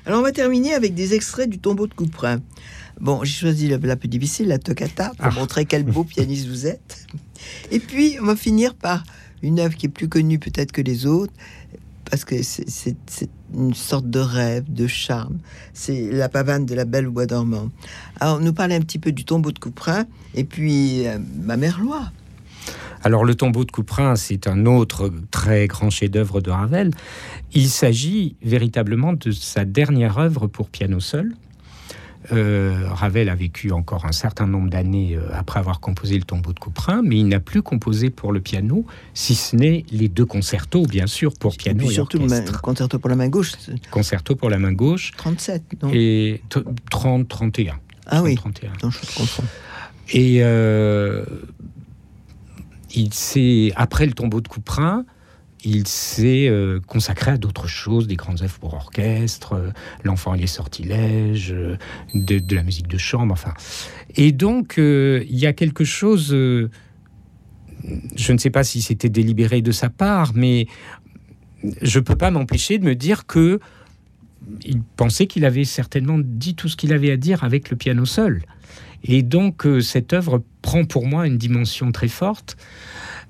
Alors 0.07 0.21
on 0.21 0.23
va 0.23 0.33
terminer 0.33 0.75
avec 0.75 0.95
des 0.95 1.15
extraits 1.15 1.49
du 1.49 1.59
tombeau 1.59 1.87
de 1.87 1.95
Couperin. 1.95 2.41
Bon, 3.01 3.23
j'ai 3.23 3.33
choisi 3.33 3.69
la, 3.69 3.97
plus 3.97 4.09
difficile, 4.09 4.49
la 4.49 4.59
toccata, 4.59 5.13
pour 5.17 5.27
ah. 5.27 5.31
montrer 5.31 5.65
quel 5.67 5.85
beau 5.85 6.05
pianiste 6.05 6.49
vous 6.49 6.67
êtes. 6.67 7.07
Et 7.71 7.79
puis, 7.79 8.17
on 8.21 8.25
va 8.25 8.35
finir 8.35 8.75
par 8.75 9.05
une 9.43 9.61
œuvre 9.61 9.77
qui 9.77 9.87
est 9.87 9.91
plus 9.91 10.09
connue 10.09 10.39
peut-être 10.39 10.73
que 10.73 10.83
les 10.83 11.07
autres, 11.07 11.33
parce 12.11 12.25
que 12.25 12.43
c'est 12.43 12.97
une 13.55 13.75
sorte 13.75 14.09
de 14.09 14.19
rêve, 14.19 14.65
de 14.73 14.87
charme. 14.87 15.39
C'est 15.73 16.11
la 16.11 16.29
pavane 16.29 16.67
de 16.67 16.75
la 16.75 16.85
Belle 16.85 17.09
Bois 17.09 17.27
dormant. 17.27 17.71
Alors, 18.21 18.41
nous 18.41 18.53
parler 18.53 18.75
un 18.75 18.81
petit 18.81 18.99
peu 18.99 19.13
du 19.13 19.25
tombeau 19.25 19.53
de 19.53 19.59
Couperin, 19.59 20.07
et 20.35 20.45
puis 20.45 21.07
euh, 21.07 21.19
ma 21.43 21.57
mère 21.57 21.81
Loi. 21.81 22.11
Alors 23.05 23.25
le 23.25 23.37
tombeau 23.37 23.65
de 23.65 23.71
Couperin, 23.71 24.17
c'est 24.17 24.49
un 24.49 24.67
autre 24.67 25.13
très 25.31 25.69
grand 25.69 25.89
chef-d'œuvre 25.89 26.41
de 26.41 26.51
Ravel. 26.51 26.91
Il 27.53 27.69
s'agit 27.69 28.37
véritablement 28.43 29.13
de 29.13 29.31
sa 29.31 29.65
dernière 29.65 30.19
œuvre 30.19 30.49
pour 30.49 30.69
piano 30.69 30.99
seul. 30.99 31.33
Euh, 32.33 32.87
Ravel 32.91 33.29
a 33.29 33.35
vécu 33.35 33.73
encore 33.73 34.05
un 34.05 34.13
certain 34.13 34.47
nombre 34.47 34.69
d'années 34.69 35.17
euh, 35.17 35.29
après 35.33 35.61
avoir 35.61 35.81
composé 35.81 36.17
le 36.19 36.25
tombeau 36.25 36.53
de 36.53 36.59
Couperin, 36.59 37.03
mais 37.03 37.17
il 37.17 37.27
n'a 37.29 37.41
plus 37.41 37.63
composé 37.63 38.11
pour 38.11 38.33
le 38.33 38.41
piano, 38.41 38.85
si 39.15 39.35
ce 39.35 39.57
n'est 39.57 39.85
les 39.91 40.09
deux 40.09 40.27
concertos, 40.27 40.85
bien 40.87 41.07
sûr, 41.07 41.33
pour 41.39 41.57
piano 41.57 41.85
et, 41.85 41.87
et 41.87 41.91
surtout 41.91 42.21
orchestre. 42.21 42.61
concerto 42.61 42.99
pour 42.99 43.09
la 43.09 43.17
main 43.17 43.29
gauche. 43.29 43.53
Concerto 43.91 44.37
pour 44.37 44.51
la 44.51 44.59
main 44.59 44.73
gauche. 44.73 45.13
37, 45.17 45.63
non 45.83 45.91
Et 45.93 46.43
30, 46.91 47.29
31. 47.29 47.79
Ah 48.07 48.23
oui, 48.23 48.35
31. 48.35 48.73
je 48.91 49.43
Et 50.17 50.39
euh, 50.43 51.25
il 52.95 53.13
s'est, 53.13 53.73
après 53.77 54.07
le 54.07 54.13
tombeau 54.13 54.41
de 54.41 54.49
Couperin, 54.49 55.05
il 55.65 55.89
s'est 55.89 56.49
euh, 56.49 56.81
consacré 56.81 57.33
à 57.33 57.37
d'autres 57.37 57.67
choses, 57.67 58.07
des 58.07 58.17
grandes 58.17 58.43
œuvres 58.43 58.59
pour 58.59 58.75
orchestre, 58.75 59.55
euh, 59.55 59.71
L'enfant 60.05 60.35
et 60.35 60.39
les 60.39 60.47
sortilèges, 60.47 61.53
euh, 61.53 61.77
de, 62.15 62.55
la 62.55 62.63
musique 62.63 62.87
de 62.87 62.99
chambre, 62.99 63.33
enfin. 63.33 63.55
Et 64.15 64.33
donc, 64.33 64.75
il 64.79 65.37
y 65.39 65.47
a 65.47 65.53
quelque 65.53 65.85
chose, 65.85 66.29
je 66.31 66.69
ne 68.33 68.39
sais 68.39 68.51
pas 68.51 68.65
si 68.65 68.83
c'était 68.83 69.09
délibéré 69.09 69.61
de 69.61 69.73
sa 69.73 69.91
part, 69.91 70.33
mais 70.35 70.67
je 71.83 71.99
ne 71.99 72.05
peux 72.05 72.17
pas 72.17 72.31
m'empêcher 72.31 72.79
de 72.79 72.85
me 72.85 72.95
dire 72.95 73.27
que 73.27 73.61
il 74.65 74.81
pensait 74.83 75.27
qu'il 75.27 75.45
avait 75.45 75.65
certainement 75.65 76.19
dit 76.19 76.55
tout 76.55 76.69
ce 76.69 76.77
qu'il 76.77 76.93
avait 76.93 77.11
à 77.11 77.17
dire 77.17 77.45
avec 77.45 77.71
le 77.71 77.77
piano 77.77 78.05
seul. 78.07 78.43
Et 79.05 79.23
donc, 79.23 79.67
cette 79.83 80.13
œuvre 80.13 80.43
prend 80.63 80.85
pour 80.85 81.07
moi 81.07 81.27
une 81.27 81.37
dimension 81.37 81.93
très 81.93 82.09
forte. 82.09 82.57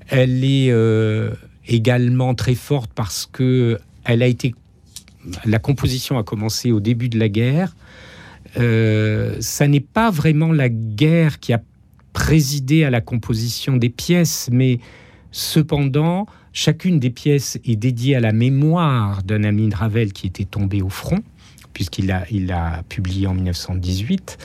Elle 0.09 0.45
est 0.45 0.70
également 1.69 2.35
très 2.35 2.55
forte 2.55 2.91
parce 2.95 3.29
que 3.31 3.79
elle 4.05 4.23
a 4.23 4.27
été, 4.27 4.55
la 5.45 5.59
composition 5.59 6.19
a 6.19 6.25
commencé 6.25 6.73
au 6.73 6.81
début 6.81 7.09
de 7.09 7.19
la 7.19 7.29
guerre. 7.29 7.77
Euh, 8.57 9.37
ça 9.41 9.69
n'est 9.69 9.81
pas 9.81 10.11
vraiment 10.11 10.53
la 10.53 10.71
guerre 10.71 11.39
qui 11.39 11.53
a 11.53 11.62
présidé 12.14 12.85
à 12.85 12.91
la 12.91 13.01
composition 13.01 13.77
des 13.77 13.91
pièces, 13.91 14.49
mais 14.51 14.81
cependant, 15.31 16.27
chacune 16.53 16.99
des 16.99 17.11
pièces 17.11 17.59
est 17.64 17.77
dédiée 17.77 18.16
à 18.16 18.21
la 18.21 18.33
mémoire 18.33 19.23
d'un 19.23 19.45
ami 19.45 19.69
de 19.69 19.77
Ravel 19.77 20.12
qui 20.12 20.27
était 20.27 20.47
tombé 20.47 20.81
au 20.81 20.89
front, 20.89 21.21
puisqu'il 21.75 22.11
a, 22.11 22.25
il 22.31 22.51
a 22.51 22.83
publié 22.89 23.27
en 23.27 23.35
1918. 23.35 24.39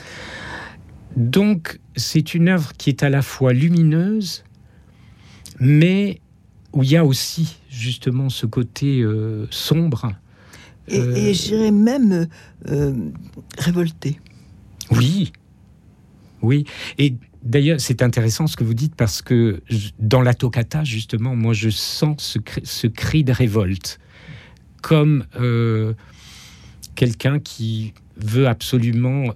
Donc, 1.16 1.80
c'est 1.96 2.34
une 2.34 2.48
œuvre 2.48 2.72
qui 2.76 2.90
est 2.90 3.02
à 3.02 3.08
la 3.08 3.22
fois 3.22 3.52
lumineuse, 3.52 4.44
mais 5.58 6.20
où 6.74 6.82
il 6.82 6.90
y 6.90 6.96
a 6.96 7.04
aussi 7.04 7.56
justement 7.70 8.28
ce 8.28 8.46
côté 8.46 9.00
euh, 9.00 9.46
sombre. 9.50 10.12
Et, 10.88 10.98
euh, 10.98 11.32
j'irais 11.32 11.70
même 11.70 12.28
euh, 12.68 12.92
révolté. 13.56 14.20
Oui, 14.90 15.32
oui. 16.42 16.64
Et 16.98 17.14
d'ailleurs, 17.42 17.80
c'est 17.80 18.02
intéressant 18.02 18.46
ce 18.46 18.56
que 18.56 18.64
vous 18.64 18.74
dites 18.74 18.94
parce 18.96 19.22
que 19.22 19.62
dans 19.98 20.20
la 20.20 20.34
toccata, 20.34 20.84
justement, 20.84 21.34
moi, 21.34 21.54
je 21.54 21.70
sens 21.70 22.16
ce, 22.18 22.38
ce 22.64 22.86
cri 22.86 23.24
de 23.24 23.32
révolte 23.32 23.98
comme 24.82 25.24
quelqu'un 26.94 27.38
qui 27.38 27.94
veut 28.18 28.46
absolument 28.46 29.32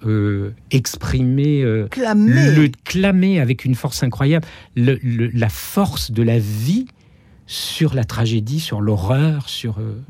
exprimer, 0.70 1.86
clamer. 1.90 2.54
le 2.54 2.68
clamer 2.84 3.40
avec 3.40 3.64
une 3.64 3.74
force 3.74 4.02
incroyable, 4.02 4.46
la 4.76 5.48
force 5.48 6.10
de 6.10 6.22
la 6.22 6.38
vie 6.38 6.86
sur 7.48 7.94
la 7.94 8.04
tragédie, 8.04 8.60
sur 8.60 8.80
l'horreur, 8.82 9.48
sur 9.48 9.78
euh, 9.78 10.00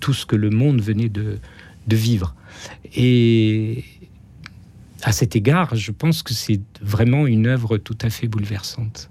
tout 0.00 0.14
ce 0.14 0.24
que 0.24 0.36
le 0.36 0.48
monde 0.48 0.80
venait 0.80 1.10
de, 1.10 1.40
vivre. 1.88 2.34
Et 2.94 3.84
à 5.02 5.12
cet 5.12 5.36
égard, 5.36 5.74
je 5.74 5.90
pense 5.90 6.22
que 6.22 6.32
c'est 6.32 6.60
vraiment 6.80 7.26
une 7.26 7.46
œuvre 7.46 7.76
tout 7.78 7.98
à 8.00 8.10
fait 8.10 8.28
bouleversante. 8.28 9.10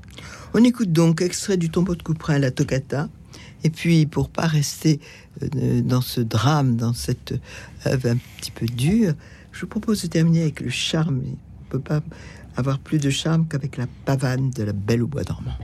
On 0.54 0.64
écoute 0.64 0.92
donc 0.92 1.22
extrait 1.22 1.58
du 1.58 1.70
tombeau 1.70 1.96
de 1.96 2.02
Couperin, 2.02 2.40
la 2.40 2.52
toccata. 2.52 3.10
Et 3.66 3.70
puis, 3.70 4.06
pour 4.06 4.30
pas 4.30 4.48
rester 4.48 5.00
euh, 5.42 5.82
dans 5.82 6.02
ce 6.02 6.22
drame, 6.22 6.78
dans 6.78 6.94
cette 6.94 7.34
œuvre 7.86 8.10
un 8.10 8.18
petit 8.38 8.52
peu 8.52 8.66
dure, 8.66 9.14
je 9.52 9.62
vous 9.62 9.68
propose 9.68 10.02
de 10.04 10.08
terminer 10.08 10.44
avec 10.44 10.62
le 10.62 10.70
charme. 10.70 11.22
On 11.26 11.66
ne 11.66 11.70
peut 11.70 11.80
pas 11.80 12.02
avoir 12.56 12.80
plus 12.80 13.00
de 13.00 13.10
charme 13.10 13.46
qu'avec 13.48 13.76
la 13.76 13.88
pavane 14.06 14.52
de 14.52 14.64
la 14.64 14.74
Belle 14.74 15.04
au 15.04 15.08
bois 15.08 15.24
dormant. 15.24 15.58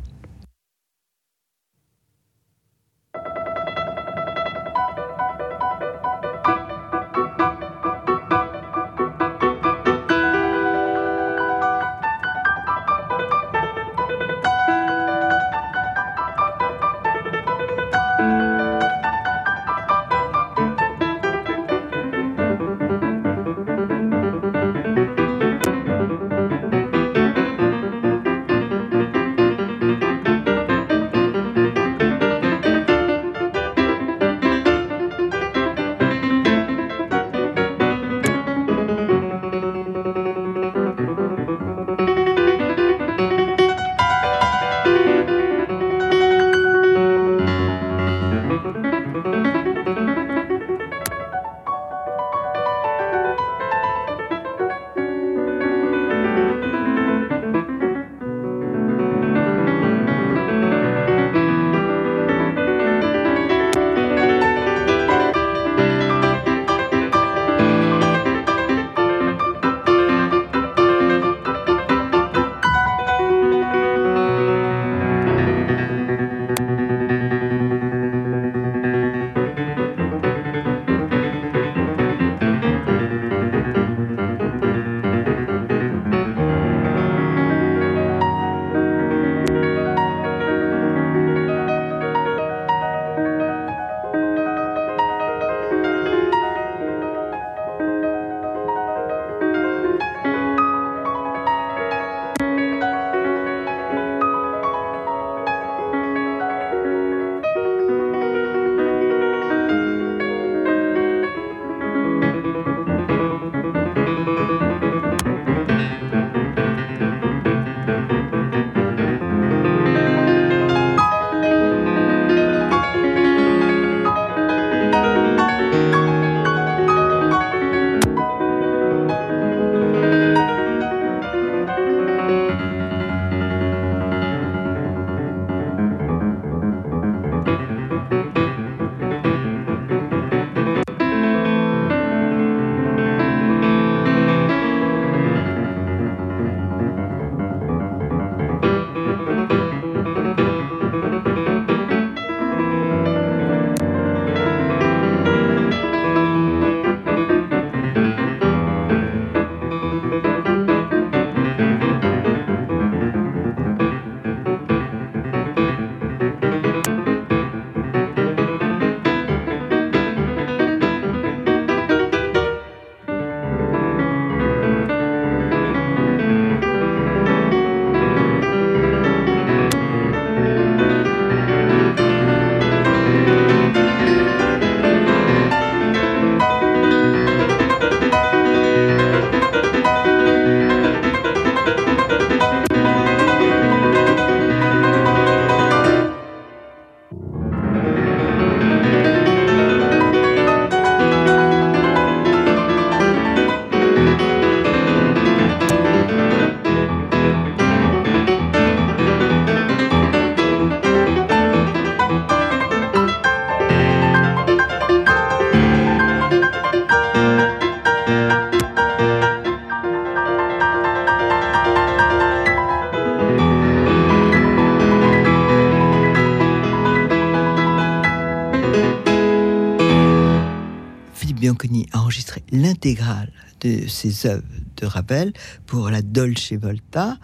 L'intégrale 232.80 233.32
de 233.62 233.88
ses 233.88 234.26
œuvres 234.26 234.44
de 234.78 234.86
Ravel 234.86 235.34
pour 235.66 235.90
la 235.90 236.02
Dolce 236.02 236.54
Volta. 236.54 237.18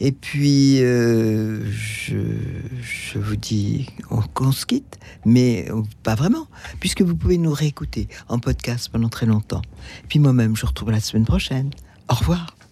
Et 0.00 0.12
puis, 0.12 0.82
euh, 0.82 1.60
je, 1.70 3.18
vous 3.18 3.36
dis 3.36 3.88
qu'on 4.34 4.52
se 4.52 4.64
quitte, 4.64 4.98
mais 5.24 5.68
pas 6.02 6.14
vraiment, 6.14 6.46
puisque 6.80 7.02
vous 7.02 7.16
pouvez 7.16 7.36
nous 7.36 7.52
réécouter 7.52 8.08
en 8.28 8.38
podcast 8.38 8.88
pendant 8.90 9.08
très 9.08 9.26
longtemps. 9.26 9.62
Puis 10.08 10.18
moi-même, 10.18 10.56
je 10.56 10.64
retrouve 10.64 10.90
la 10.90 11.00
semaine 11.00 11.26
prochaine. 11.26 11.70
Au 12.08 12.14
revoir. 12.14 12.56